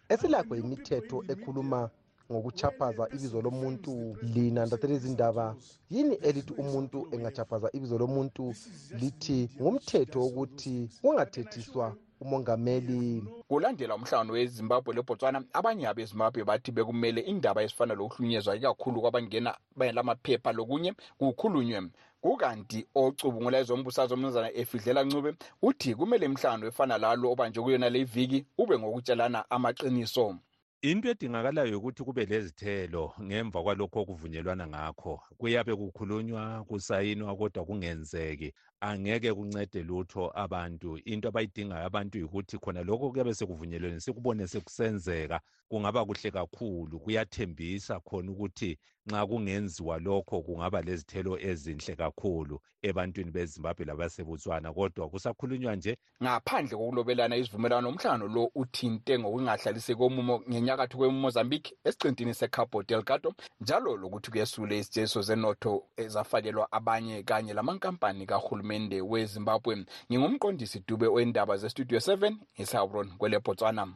esilakho 0.08 0.56
imithetho 0.56 1.24
ekhuluma 1.28 1.90
ngokuchaphaza 2.32 3.08
ibizo 3.14 3.42
lomuntu 3.42 4.16
lina 4.22 4.66
ndaselezindaba 4.66 5.56
yini 5.90 6.14
elithi 6.14 6.52
umuntu 6.52 7.08
engachaphaza 7.12 7.70
ibizo 7.72 7.98
lomuntu 7.98 8.54
lithi 9.00 9.48
ngumthetho 9.60 10.20
wokuthi 10.20 10.88
kungathethiswa 11.02 11.96
umongameli. 12.22 13.22
Kulandela 13.48 13.94
umhlangano 13.94 14.32
wezimbabwe 14.32 14.94
lebotswana 14.94 15.38
abanye 15.52 15.86
abezimbabwe 15.88 16.44
bathi 16.44 16.70
bekumele 16.72 17.20
indaba 17.20 17.62
ezifana 17.62 17.94
lokuhlunyezwa 17.94 18.56
ikakhulu 18.56 19.00
kwabangena 19.00 19.50
lamaphepha 19.96 20.52
lokunye 20.52 20.90
kukhulunywe. 21.18 21.90
Kukanti 22.22 22.86
ocubungula 22.94 23.58
ezombusazwe 23.58 24.14
umnumzana 24.14 24.54
efidlela 24.60 25.02
ncube 25.04 25.30
uthi 25.68 25.90
kumele 25.98 26.24
imhlangano 26.26 26.66
efana 26.70 26.98
lalo 27.02 27.26
obanjwe 27.32 27.62
kuyona 27.64 27.90
le 27.90 28.04
viki 28.04 28.38
ube 28.62 28.78
ngokutshelana 28.78 29.40
amaqiniso. 29.50 30.38
Into 30.82 31.08
edingakalayo 31.10 31.78
ukuthi 31.78 32.02
kube 32.04 32.26
lezithelo 32.26 33.14
ngemva 33.22 33.62
kwalokho 33.62 33.98
okuvunyelwana 34.02 34.66
ngakho 34.66 35.14
kuyabe 35.38 35.74
kukhulunywa 35.76 36.64
kusayinwa 36.68 37.36
kodwa 37.36 37.64
kungenzeki. 37.64 38.54
Angeke 38.82 39.32
kuncede 39.34 39.82
lutho 39.82 40.32
abantu. 40.34 40.98
Into 41.04 41.28
abayidingayo 41.28 41.86
abantu 41.86 42.18
yikuthi 42.18 42.58
khona 42.58 42.82
lokho 42.82 43.10
kuyabe 43.10 43.34
sekuvunyelweni 43.34 44.00
sikubone 44.00 44.46
sekusenzeka. 44.46 45.40
Kungaba 45.68 46.04
kuhle 46.04 46.30
kakhulu 46.30 47.00
kuyathembisa 47.00 48.00
khona 48.00 48.32
ukuthi 48.32 48.78
nxa 49.06 49.26
kungenziwa 49.26 49.98
lokho 49.98 50.42
kungaba 50.42 50.82
lezithelo 50.82 51.38
ezinhle 51.40 51.96
kakhulu 51.96 52.60
ebantwini 52.82 53.30
bezimbabwe 53.30 53.84
labasebotswana. 53.84 54.72
Kodwa 54.72 55.08
kusakhulunywa 55.08 55.76
nje 55.76 55.96
ngaphandle 56.22 56.76
kokulobelana 56.76 57.36
isivumelwano 57.36 57.88
umhlangano 57.88 58.28
lo 58.28 58.50
uthinte 58.54 59.18
ngokungahlaliseki 59.18 59.98
komumo 59.98 60.42
ngenyakatho 60.50 60.98
kwemozambique 60.98 61.72
esiqintini 61.84 62.34
secabo 62.34 62.82
delgado 62.82 63.34
njalo 63.60 63.96
lokuthi 63.96 64.30
kuyesule 64.30 64.78
izitsheso 64.78 65.22
zenotho 65.22 65.86
ezafakelwa 65.96 66.72
abanye 66.72 67.22
kanye 67.22 67.54
lamankampani 67.54 68.26
kahulumende 68.72 69.00
wezimbabwe. 69.00 69.84
Ngingumqondisi 70.10 70.82
dube 70.88 71.06
wendaba 71.06 71.56
zestudio 71.56 71.98
7 71.98 72.36
ngisabron 72.58 73.10
kwelebotswana. 73.18 73.88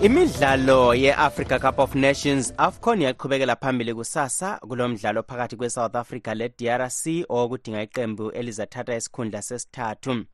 Imidlalo 0.00 0.94
ye-africa 0.94 1.58
cup 1.58 1.78
of 1.78 1.94
nations 1.94 2.52
afcon 2.58 3.02
yaqhubekela 3.02 3.56
phambili 3.56 3.94
kusasa 3.94 4.58
kulo 4.58 4.88
mdlalo 4.88 5.22
phakathi 5.22 5.56
kwe-south 5.56 5.96
africa 5.96 6.34
le-drc 6.34 7.24
owokudinga 7.28 7.82
iqembu 7.82 8.30
elizathatha 8.30 8.96
isikhundla 8.96 9.42
sesithathu 9.42 10.24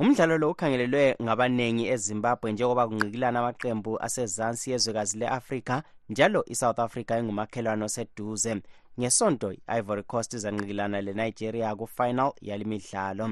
umdlalo 0.00 0.38
lo 0.38 0.50
ukhangelelwe 0.50 1.16
ngabaningi 1.22 1.84
ezimbabwe 1.94 2.52
njengoba 2.52 2.88
kungqikilana 2.88 3.38
amaqembu 3.40 3.92
asezansi 4.06 4.70
yezwekazi 4.72 5.18
le-afrika 5.20 5.74
njalo 6.10 6.40
i-south 6.52 6.78
africa 6.78 7.12
ingumakhelwane 7.20 7.84
oseduze. 7.84 8.52
Ngesonto 8.98 9.48
i-ivory 9.52 10.02
coast 10.10 10.34
izanqikilana 10.34 10.98
le-nigeria 11.06 11.76
ku-final 11.78 12.30
yali 12.48 12.64
midlalo 12.64 13.26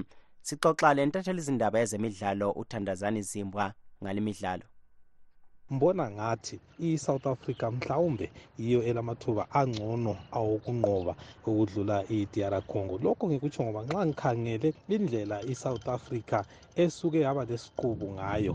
sixoxa 0.46 0.94
le 0.94 1.07
ntatheli 1.07 1.38
izindaba 1.38 1.81
ezemidlalo 1.81 2.50
uthandazani 2.61 3.22
zimbwa 3.22 3.74
ngale 4.02 4.20
midlalo. 4.20 4.64
Mbona 5.70 6.11
ngathi 6.11 6.57
i-south 6.87 7.26
africa 7.26 7.64
mhlawumbe 7.74 8.26
yiyo 8.59 8.81
elamathuba 8.90 9.42
angcono 9.61 10.16
awokunqoba 10.37 11.14
ukudlula 11.48 11.96
i-dr 12.16 12.62
congo. 12.70 12.94
Lokho 13.05 13.24
ngikutsho 13.29 13.61
ngoba 13.64 13.83
nxa 13.87 14.07
ngikhangele 14.07 14.68
indlela 14.94 15.37
i-south 15.52 15.87
africa 15.88 16.38
esuke 16.76 17.20
yaba 17.20 17.44
lesiqubu 17.44 18.06
ngayo 18.16 18.54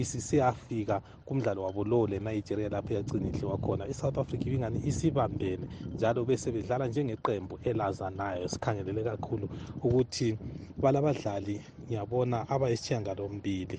isisiyafika 0.00 0.96
kumdlalo 1.26 1.62
wabo 1.62 1.84
lowo 1.84 2.06
le-nigeria 2.06 2.68
lapho 2.68 2.94
yagcinihliwa 2.94 3.58
khona. 3.58 3.86
I-south 3.92 4.18
africa 4.18 4.46
ibingani 4.46 4.78
isibambene 4.84 5.66
njalo 5.96 6.24
bese 6.24 6.52
bedlala 6.52 6.86
njengeqembu 6.88 7.58
elazanayo 7.62 8.48
sikhangelele 8.48 9.02
kakhulu 9.04 9.48
ukuthi 9.82 10.38
balabadlali 10.82 11.56
ngiyabona 11.86 12.48
abayisithiyangalombili 12.48 13.78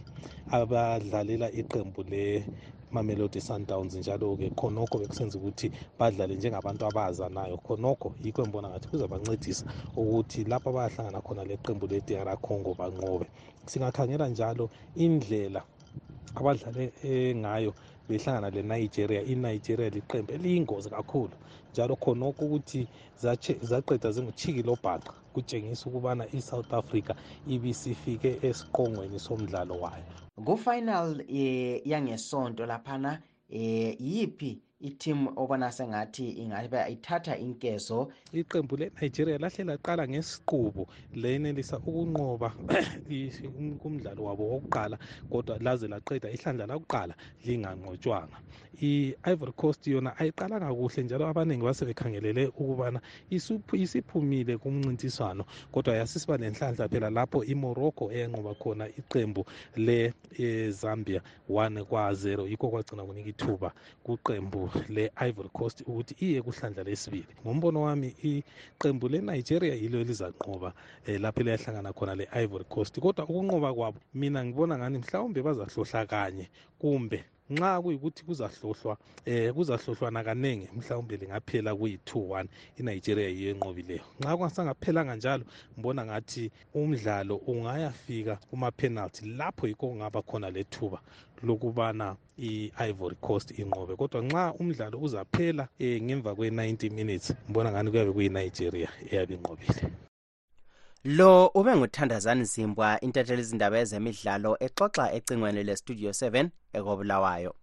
abadlalela 0.57 1.47
iqembu 1.51 2.03
le 2.11 2.45
mamelodi 2.93 3.41
sundowns 3.41 3.95
njalo-ke 3.95 4.49
khonokho 4.55 4.95
bekusenza 4.99 5.37
ukuthi 5.37 5.67
badlale 5.99 6.35
njengabantu 6.35 6.85
abazanayo 6.85 7.57
khonokho 7.57 8.13
yikho 8.23 8.41
ngibona 8.47 8.69
ngathi 8.69 8.87
kuzabancedisa 8.87 9.65
ukuthi 9.95 10.43
lapho 10.43 10.71
bayahlangana 10.71 11.21
khona 11.21 11.43
le 11.43 11.57
qembu 11.57 11.87
le-dr 11.87 12.37
congo 12.37 12.73
banqobe. 12.79 13.27
Singakhangela 13.65 14.27
njalo 14.29 14.69
indlela 14.95 15.61
abadlale 16.35 16.93
ngayo 17.35 17.73
behlangana 18.07 18.49
le-nigeria 18.49 19.21
i-nigeria 19.31 19.89
liqembu 19.89 20.33
eliyingozi 20.33 20.89
kakhulu 20.89 21.35
njalo 21.73 21.95
khonokho 21.95 22.45
ukuthi 22.45 22.87
zaqeda 23.69 24.11
zinguchikilobhaqa 24.11 25.13
kutshengisa 25.33 25.89
ukubana 25.89 26.23
i-south 26.37 26.73
africa 26.73 27.13
ibisifike 27.53 28.39
esiqongweni 28.47 29.19
somdlalo 29.19 29.75
wayo. 29.83 30.22
Ku-final 30.35 31.21
eh, 31.29 31.81
yangesonto 31.85 32.65
laphana 32.65 33.21
eh, 33.49 33.95
yiphi 33.99 34.61
ithimu 34.83 35.31
obona 35.35 35.71
sengathi 35.71 36.29
ingabe 36.29 36.79
ithatha 36.91 37.37
inkezo. 37.37 38.11
Iqembu 38.33 38.77
le-nigeria 38.77 39.37
lahle 39.37 39.63
laqala 39.63 40.07
ngesiqubu 40.07 40.87
lenelisa 41.15 41.77
ukunqoba 41.87 42.49
kumdlalo 43.81 44.23
wabo 44.23 44.43
wokuqala 44.51 44.97
kodwa 45.29 45.57
laze 45.59 45.87
laqeda 45.87 46.31
ihlandla 46.31 46.65
lakuqala 46.67 47.13
linganqotshwanga. 47.45 48.37
I-ivory 48.81 49.53
coast 49.55 49.87
yona 49.87 50.17
ayiqalanga 50.17 50.73
kuhle 50.73 51.03
njalo 51.03 51.27
abaningi 51.27 51.63
basebekhangelele 51.63 52.47
ukubana 52.47 52.99
isiphumile 53.29 54.57
kumncintiswano 54.57 55.45
kodwa 55.71 55.95
yasisiba 55.95 56.37
nenhlanhla 56.37 56.89
phela 56.89 57.09
lapho 57.09 57.43
imorocco 57.43 58.11
eyanqoba 58.11 58.53
khona 58.55 58.85
iqembu 58.89 59.45
le-zambia 59.77 61.21
1 61.49 61.83
kwa 61.83 62.11
0 62.11 62.49
yikho 62.49 62.69
kwagcina 62.69 63.05
kunika 63.05 63.29
ithuba 63.29 63.69
kuqembu 64.03 64.72
le-ivory 64.89 65.49
coast 65.49 65.81
ukuthi 65.81 66.15
iye 66.25 66.41
kuhlandla 66.41 66.83
lesibili. 66.83 67.33
Ngombono 67.45 67.81
wami 67.81 68.15
iqembu 68.23 69.09
le-nigeria 69.09 69.75
yilo 69.75 70.01
elizanqoba 70.01 70.73
um 71.07 71.17
lapho 71.21 71.43
liyahlangana 71.43 71.93
khona 71.93 72.15
le-ivory 72.15 72.65
coast. 72.65 72.99
Kodwa 72.99 73.25
ukunqoba 73.25 73.73
kwabo 73.73 73.99
mina 74.13 74.45
ngibona 74.45 74.77
ngani 74.77 74.97
mhlawumbe 74.97 75.41
bazahlohla 75.41 76.05
kanye 76.05 76.49
kumbe 76.79 77.23
nxa 77.49 77.81
kuyikuthi 77.81 78.23
kuzahlohlwa 78.23 78.97
eh 79.25 79.53
kuzahlohlwana 79.53 80.23
kaningi 80.23 80.67
mhlawumbe 80.75 81.17
lingaphela 81.17 81.71
kuyi-2-1 81.75 82.47
inigeria 82.79 83.29
yiyo 83.29 83.51
enqobileyo. 83.51 84.03
Nxa 84.19 84.37
kungasangaphelanga 84.37 85.15
njalo 85.15 85.45
ngibona 85.73 86.05
ngathi 86.05 86.51
umdlalo 86.73 87.35
ungayafika 87.35 88.35
kuma-penalty 88.49 89.25
lapho 89.25 89.67
yikho 89.67 89.87
kungaba 89.87 90.21
khona 90.21 90.49
lethuba 90.49 90.99
lokubana 91.43 92.15
i-ivory 92.37 93.15
coast 93.21 93.59
inqobe. 93.59 93.95
Kodwa 93.95 94.21
nxa 94.21 94.53
umdlalo 94.59 94.99
uzaphela 94.99 95.67
um 95.79 96.01
ngemva 96.03 96.31
kwe-90 96.35 96.91
minutes 96.91 97.33
ngibona 97.45 97.71
ngani 97.71 97.91
kuyabe 97.91 98.11
kuyinigeria 98.11 98.89
eyabe 99.11 99.33
inqobile. 99.33 99.91
Lo 101.03 101.47
ube 101.47 101.75
nguthandazani 101.75 102.45
zimbwa 102.45 102.99
intatheli 103.01 103.41
izindaba 103.41 103.79
ezemidlalo 103.79 104.57
exoxa 104.65 105.11
ecingweni 105.17 105.63
lestudio 105.63 106.09
7 106.09 106.49
ekobulawayo. 106.77 107.53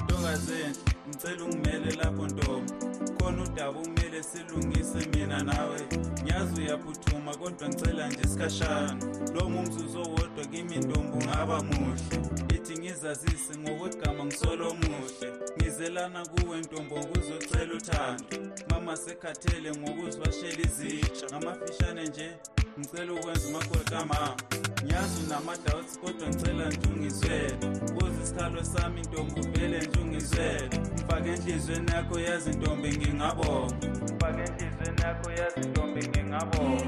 ntokazenhle 0.04 0.94
ngicela 1.08 1.44
ungimele 1.44 1.90
lapho 1.96 2.26
ntombi. 2.26 2.72
Khona 3.18 3.42
udaba 3.42 3.72
kumele 3.72 4.22
silungise 4.22 5.08
mina 5.12 5.42
nawe. 5.42 5.80
Ngiyazi 6.22 6.60
uyaphuthuma 6.60 7.34
kodwa 7.36 7.68
ngicela 7.68 8.08
nje 8.08 8.20
isikhashana. 8.24 8.96
Lo 9.34 9.50
ngumzuzu 9.50 9.98
owodwa 9.98 10.44
kimi 10.44 10.76
ntombi 10.76 11.18
ungaba 11.18 11.62
muhle. 11.62 12.16
Ithi 12.54 12.78
ngizazise 12.78 13.58
ngokwegama 13.58 14.24
ngisolo 14.24 14.74
muhle. 14.74 15.28
Ngizelana 15.56 16.26
kuwe 16.26 16.58
ntombo 16.60 16.96
nguzocela 16.98 17.74
uthando. 17.74 18.36
Mama 18.70 18.96
sekhathele 18.96 19.70
ngokuzibashela 19.70 20.62
izitsha. 20.66 21.26
Ngamafishane 21.26 22.02
nje 22.08 22.36
ngicela 22.78 23.12
ukwenza 23.12 23.48
umakotama 23.48 24.36
ngiyazi 24.84 25.22
unama-doubts 25.26 25.98
kodwa 26.00 26.28
ngicela 26.28 26.68
nje 26.68 27.56
buza 27.94 28.22
isikhalo 28.22 28.64
sami 28.64 29.00
ntombi 29.00 29.40
uvele 29.40 29.78
nje 29.78 30.70
mfake 31.04 31.28
enhliziyweni 31.28 31.92
yakho 31.92 32.20
yazi 32.20 32.50
ntombi 32.50 32.88
ngingabonga 32.96 33.74
mfake 34.14 34.42
enhliziyweni 34.42 35.02
yakho 35.02 35.30
yazi 35.30 35.60
ntombi 35.68 36.08
ngingabonga 36.08 36.86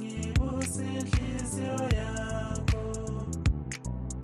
ngibusenhliziyo 0.00 1.78
yakho. 1.98 2.82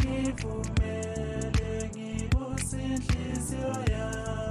Ngivumele 0.05 1.91
ngibusenhliziyo 1.93 3.73
yakho 3.93 4.50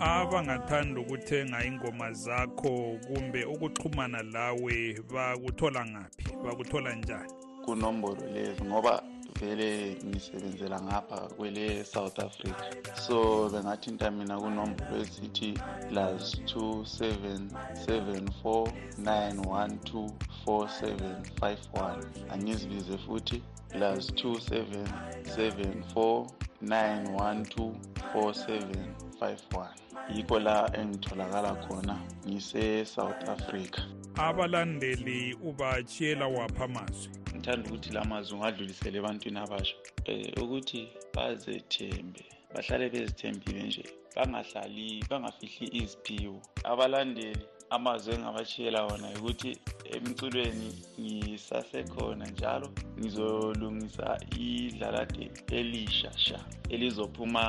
abangathanda 0.00 1.00
ukuthenga 1.00 1.64
ingoma 1.64 2.12
zakho 2.12 2.98
kumbe 3.06 3.44
ukuxhumana 3.44 4.22
lawe 4.22 5.00
bakuthola 5.12 5.86
ngaphi? 5.86 6.36
Bakuthola 6.44 6.94
njani? 6.94 7.32
Kunombolo 7.64 8.26
lezi 8.34 8.64
ngoba 8.64 9.02
vele 9.40 9.96
ngisebenzela 10.06 10.80
ngapha 10.82 11.16
kwele 11.36 11.84
south 11.84 12.18
africa. 12.18 12.64
So 13.06 13.48
bengathinta 13.50 14.10
mina 14.10 14.38
kunombolo 14.40 14.96
ezithi 15.00 15.52
plus 15.88 16.40
2774 16.54 18.72
912 19.02 20.10
4751 20.46 22.32
angizibize 22.32 22.98
futhi 22.98 23.42
plus 23.68 24.12
2774 24.12 26.26
912 26.62 27.72
4751 28.14 29.66
yikho 30.14 30.38
la 30.38 30.70
engitholakala 30.76 31.54
khona 31.54 31.96
ngise-south 32.26 33.28
africa. 33.28 33.80
Abalandeli 34.16 35.34
ubachiyela 35.34 36.26
wapha 36.26 36.64
amazwi. 36.64 37.10
Ngithanda 37.34 37.68
ukuthi 37.68 37.92
la 37.92 38.04
mazwi 38.04 38.34
ungadlulisele 38.36 38.98
ebantwini 38.98 39.38
abasha. 39.38 39.76
Um 40.08 40.44
ukuthi 40.44 40.88
bazethembe 41.14 42.24
bahlale 42.54 42.88
bezithembile 42.88 43.62
nje 43.62 43.84
bangahlali 44.16 45.04
bangafihli 45.10 45.66
iziphiwo. 45.80 46.40
Abalandeli 46.64 47.44
amazwi 47.70 48.14
engingabashiyela 48.14 48.84
wona 48.86 49.08
ukuthi 49.18 49.58
emculweni 49.94 50.68
ngisasekhona 51.00 52.26
njalo 52.26 52.68
ngizolungisa 52.98 54.18
idlalade 54.38 55.30
elisha 55.58 56.12
sha 56.18 56.40
elizophuma 56.68 57.44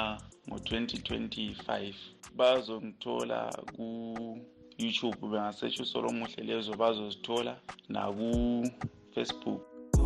ngo-2025 0.50 1.94
bazongithola 2.38 3.40
ku-youtube 3.76 5.22
bengasetsho 5.32 5.84
usolomuhle 5.84 6.44
lezo 6.50 6.72
bazozithola 6.82 7.54
naku-facebook. 7.90 9.62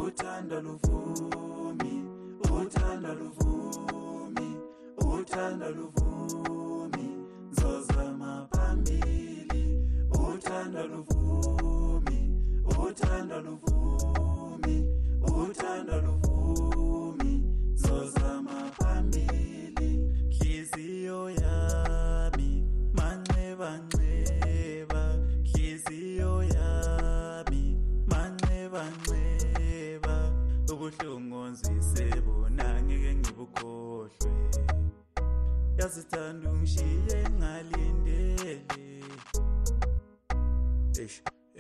Uthando 0.05 0.61
luvumi 0.65 1.93
uthando 2.57 3.11
luvumi 3.19 4.47
uthando 5.15 5.67
luvumi. 5.77 7.07
Zozama 7.57 8.47
phambili 8.51 9.63
uthando 10.27 10.81
luvumi 10.91 12.19
uthando 12.85 13.37
luvumi 13.45 14.75
uthando 15.41 15.95
luvumi 16.01 16.30
ubuhlungu 30.91 31.39
nzisebona 31.51 32.65
ngeke 32.83 33.11
ngibukhohlwe 33.19 34.29
yazithanda 35.79 36.45
ungishiye 36.51 37.17
ngalindele 37.37 38.00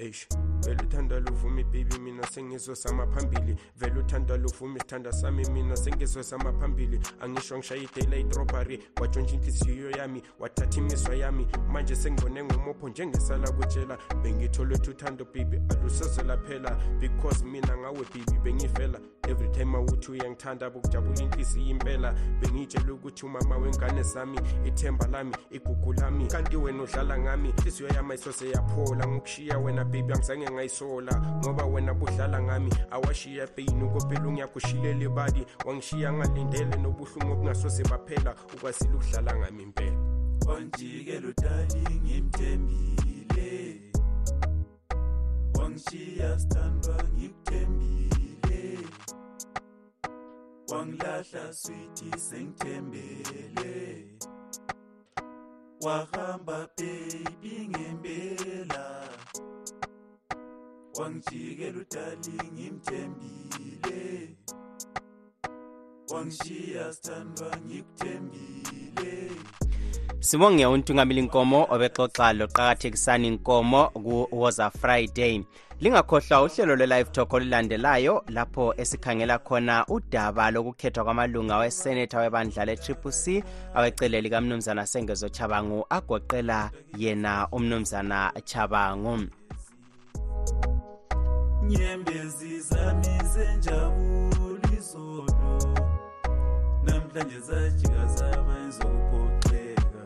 eish 0.01 0.27
vele 0.65 0.83
uthanda 0.83 1.19
luvumi 1.19 1.63
baby 1.63 1.99
mina 1.99 2.23
sengizosama 2.27 3.07
phambili 3.07 3.55
vele 3.77 3.99
uthanda 3.99 4.37
luvumi 4.37 4.79
sithanda 4.79 5.11
sami 5.11 5.49
mina 5.49 5.75
sengizosama 5.75 6.53
phambili 6.53 6.99
angisho 7.19 7.57
ngishaya 7.57 7.81
i-daylight 7.81 8.35
robbery 8.35 8.79
watshontsha 9.01 9.35
inhliziyo 9.35 9.91
yami 9.91 10.23
wathatha 10.39 10.79
imiswa 10.79 11.15
yami. 11.15 11.47
Manje 11.71 11.95
sengibone 11.95 12.43
njengesala 12.89 13.51
kutshela 13.51 13.97
bengithole 14.23 14.75
ukuthi 14.75 14.89
uthando 14.89 15.25
baby 15.25 15.61
alusoze 15.69 16.23
laphela. 16.23 16.77
Because 16.99 17.45
mina 17.45 17.77
ngawe 17.77 18.05
baby 18.13 18.39
bengifela. 18.43 18.99
Every 19.27 19.49
time 19.49 19.75
awuthi 19.75 20.11
uyangithanda 20.11 20.69
bokujabula 20.69 21.23
inhliziyo 21.23 21.67
impela. 21.67 22.13
Bengiyitshela 22.41 22.93
ukuthi 22.93 23.25
umama 23.25 23.57
wengane 23.57 24.03
zami 24.03 24.39
ithemba 24.65 25.07
lami 25.07 25.35
igugu 25.51 25.93
lami. 25.93 26.27
Kanti 26.27 26.57
wena 26.57 26.83
udlala 26.83 27.19
ngami 27.19 27.49
inhliziyo 27.49 27.89
yami 27.89 28.13
yaphola 28.53 29.07
ngokushiya 29.07 29.57
wena 29.57 29.85
baby 29.91 30.13
angizange 30.13 30.51
ngayisola 30.51 31.13
ngoba 31.37 31.65
wena 31.65 31.93
budlala 31.93 32.41
ngami. 32.41 32.71
Awashiya 32.91 33.47
peyini 33.47 33.83
ukopela 33.83 34.27
ungiyakhushilele 34.27 35.09
bali 35.09 35.45
wangishiya 35.65 36.13
ngalindele 36.13 36.75
nobuhlungu 36.77 37.31
obungasoze 37.33 37.83
baphela 37.83 38.35
ukwasile 38.55 38.93
ukudlala 38.93 39.35
ngami 39.35 39.63
impela. 39.63 39.97
Wanjikela 40.47 41.27
udali 41.27 41.83
ngimthembile. 42.03 43.81
Wangishiya 45.59 46.39
sithandwa 46.39 46.95
ngikuthembile. 47.13 48.79
Wangilahla 50.71 51.53
swithi 51.53 52.19
sengithembele. 52.19 54.07
Wahamba 55.81 56.67
baby 56.77 57.67
ngempela. 57.69 59.09
Wangijikela 60.99 61.79
udali 61.79 62.51
ngimthembile. 62.53 64.35
Wangishiya 66.13 66.93
sithandwa 66.93 67.57
ngikuthembile. 67.65 69.31
Sibonge 70.19 70.65
untungameli 70.65 71.19
inkomo 71.19 71.67
obexoxa 71.69 72.33
loqakathekisani 72.33 73.27
inkomo 73.27 73.89
ku-woza 73.89 74.69
friday. 74.69 75.43
Lingakhohlwa 75.79 76.43
uhlelo 76.43 76.75
lwe-live 76.75 77.11
talk 77.11 77.33
olulandelayo 77.33 78.23
lapho 78.27 78.73
esikhangela 78.77 79.39
khona 79.39 79.85
udaba 79.87 80.51
lokukhethwa 80.51 81.03
kwamalunga 81.03 81.57
weseneta 81.57 82.19
webandla 82.19 82.65
le-triple 82.65 83.11
c 83.11 83.43
awecele 83.75 84.21
likamnumzana 84.21 84.85
sengezo 84.85 85.29
chabangu 85.29 85.85
agoqela 85.89 86.71
yena 86.97 87.47
umnumzana 87.51 88.31
chabangu 88.45 89.19
nyembezi 91.63 92.59
zami 92.59 93.13
zenjabulisolo 93.33 95.25
namhlanje 96.83 97.39
zajika 97.39 98.05
zaba 98.05 98.55
ezokuphoxeka 98.67 100.01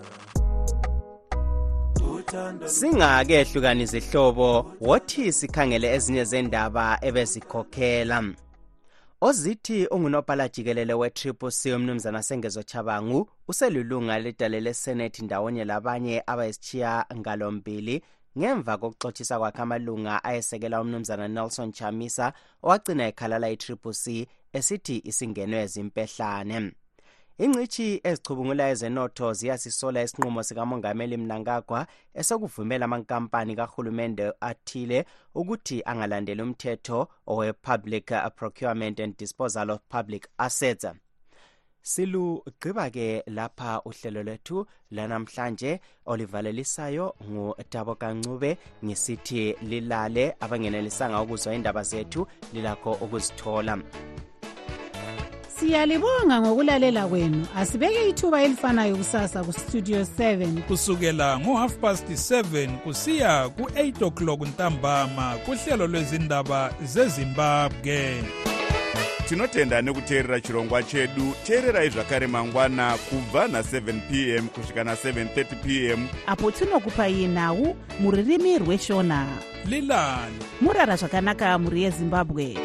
uthando 2.17 2.67
singakehlukanisa 2.67 3.97
izihlobo 3.97 4.71
wothi 4.81 5.31
sikhangele 5.33 5.95
ezinye 5.95 6.23
zendaba 6.23 6.99
ebezikhokhela. 7.01 8.23
Ozithi 9.21 9.87
ungunobhala 9.87 10.49
jikelele 10.49 10.93
we-triple 10.93 11.51
c 11.51 11.73
umnumzana 11.73 12.23
sengezo 12.23 12.63
chabangu 12.63 13.29
uselulunga 13.47 14.19
ledale 14.19 14.59
lesenethi 14.59 15.23
ndawonye 15.23 15.65
labanye 15.65 16.23
abayisitshiya 16.27 17.05
ngalombili 17.17 18.01
ngemva 18.37 18.77
kokuxothisa 18.77 19.39
kwakhe 19.39 19.61
amalunga 19.61 20.23
ayesekela 20.23 20.81
umnumzana 20.81 21.27
nelson 21.27 21.71
chamisa 21.71 22.33
owagcina 22.63 23.03
ekhalala 23.07 23.49
i-triple 23.49 23.93
c 23.93 24.27
esithi 24.53 25.01
isingenwe 25.09 25.67
zimpehlane. 25.67 26.71
Ingcitshi 27.43 28.01
ezichubungula 28.09 28.69
ezenotho 28.69 29.33
ziyasisola 29.33 30.03
isinqumo 30.03 30.43
sikamongameli 30.43 31.17
mnangagwa 31.17 31.87
esokuvumela 32.19 32.85
amankampani 32.85 33.55
kahulumende 33.55 34.25
athile 34.49 35.05
ukuthi 35.39 35.77
angalandeli 35.85 36.41
umthetho 36.41 36.99
owe-public 37.27 38.07
procurement 38.35 38.99
and 38.99 39.17
disposal 39.17 39.69
of 39.71 39.79
public 39.89 40.23
assets 40.37 40.85
silugqiba-ke 41.85 43.23
lapha 43.27 43.81
uhlelo 43.85 44.23
lwethu 44.23 44.65
lanamhlanje 44.91 45.79
olivalelisayo 46.05 47.15
ngutabo 47.31 47.95
kancube 47.95 48.57
ngisithi 48.85 49.55
lilale 49.61 50.35
abangenelisanga 50.39 51.21
ukuzwa 51.21 51.55
indaba 51.55 51.83
zethu 51.83 52.27
lilakho 52.53 52.91
ukuzithola. 52.93 53.77
Siyalibonga 55.59 56.41
ngokulalela 56.41 57.07
kwenu. 57.07 57.47
Asibeke 57.55 58.09
ithuba 58.09 58.43
elifanayo 58.43 58.97
kusasa 58.97 59.43
kustudio 59.43 60.01
7 60.01 60.61
kusukela 60.61 61.39
ngo-half 61.39 61.77
past 61.77 62.09
7 62.09 62.77
kusiya 62.77 63.49
ku-8 63.49 64.05
o'clock 64.05 64.41
ntambama 64.41 65.37
kuhlelo 65.45 65.87
lwezindaba 65.87 66.73
zezimbabwe. 66.83 68.23
Tinotenda 69.27 69.81
nekuteerera 69.81 70.41
chirongwa 70.41 70.83
chedu. 70.83 71.33
Teererai 71.43 71.89
zvakare 71.89 72.27
mangwana 72.27 72.97
kubva 73.09 73.47
na7 73.47 73.99
p 74.09 74.35
m 74.37 74.47
kusvika 74.47 74.83
na730 74.83 75.55
p 75.63 75.89
m. 75.91 76.07
Apo 76.27 76.51
tinokupai 76.51 77.27
nhau 77.27 77.75
muririmi 77.99 78.57
rweshona. 78.57 79.27
Lilani. 79.65 80.37
Murara 80.61 80.95
zvakanaka 80.95 81.57
mhuri 81.59 81.83
yezimbabwe 81.83 82.57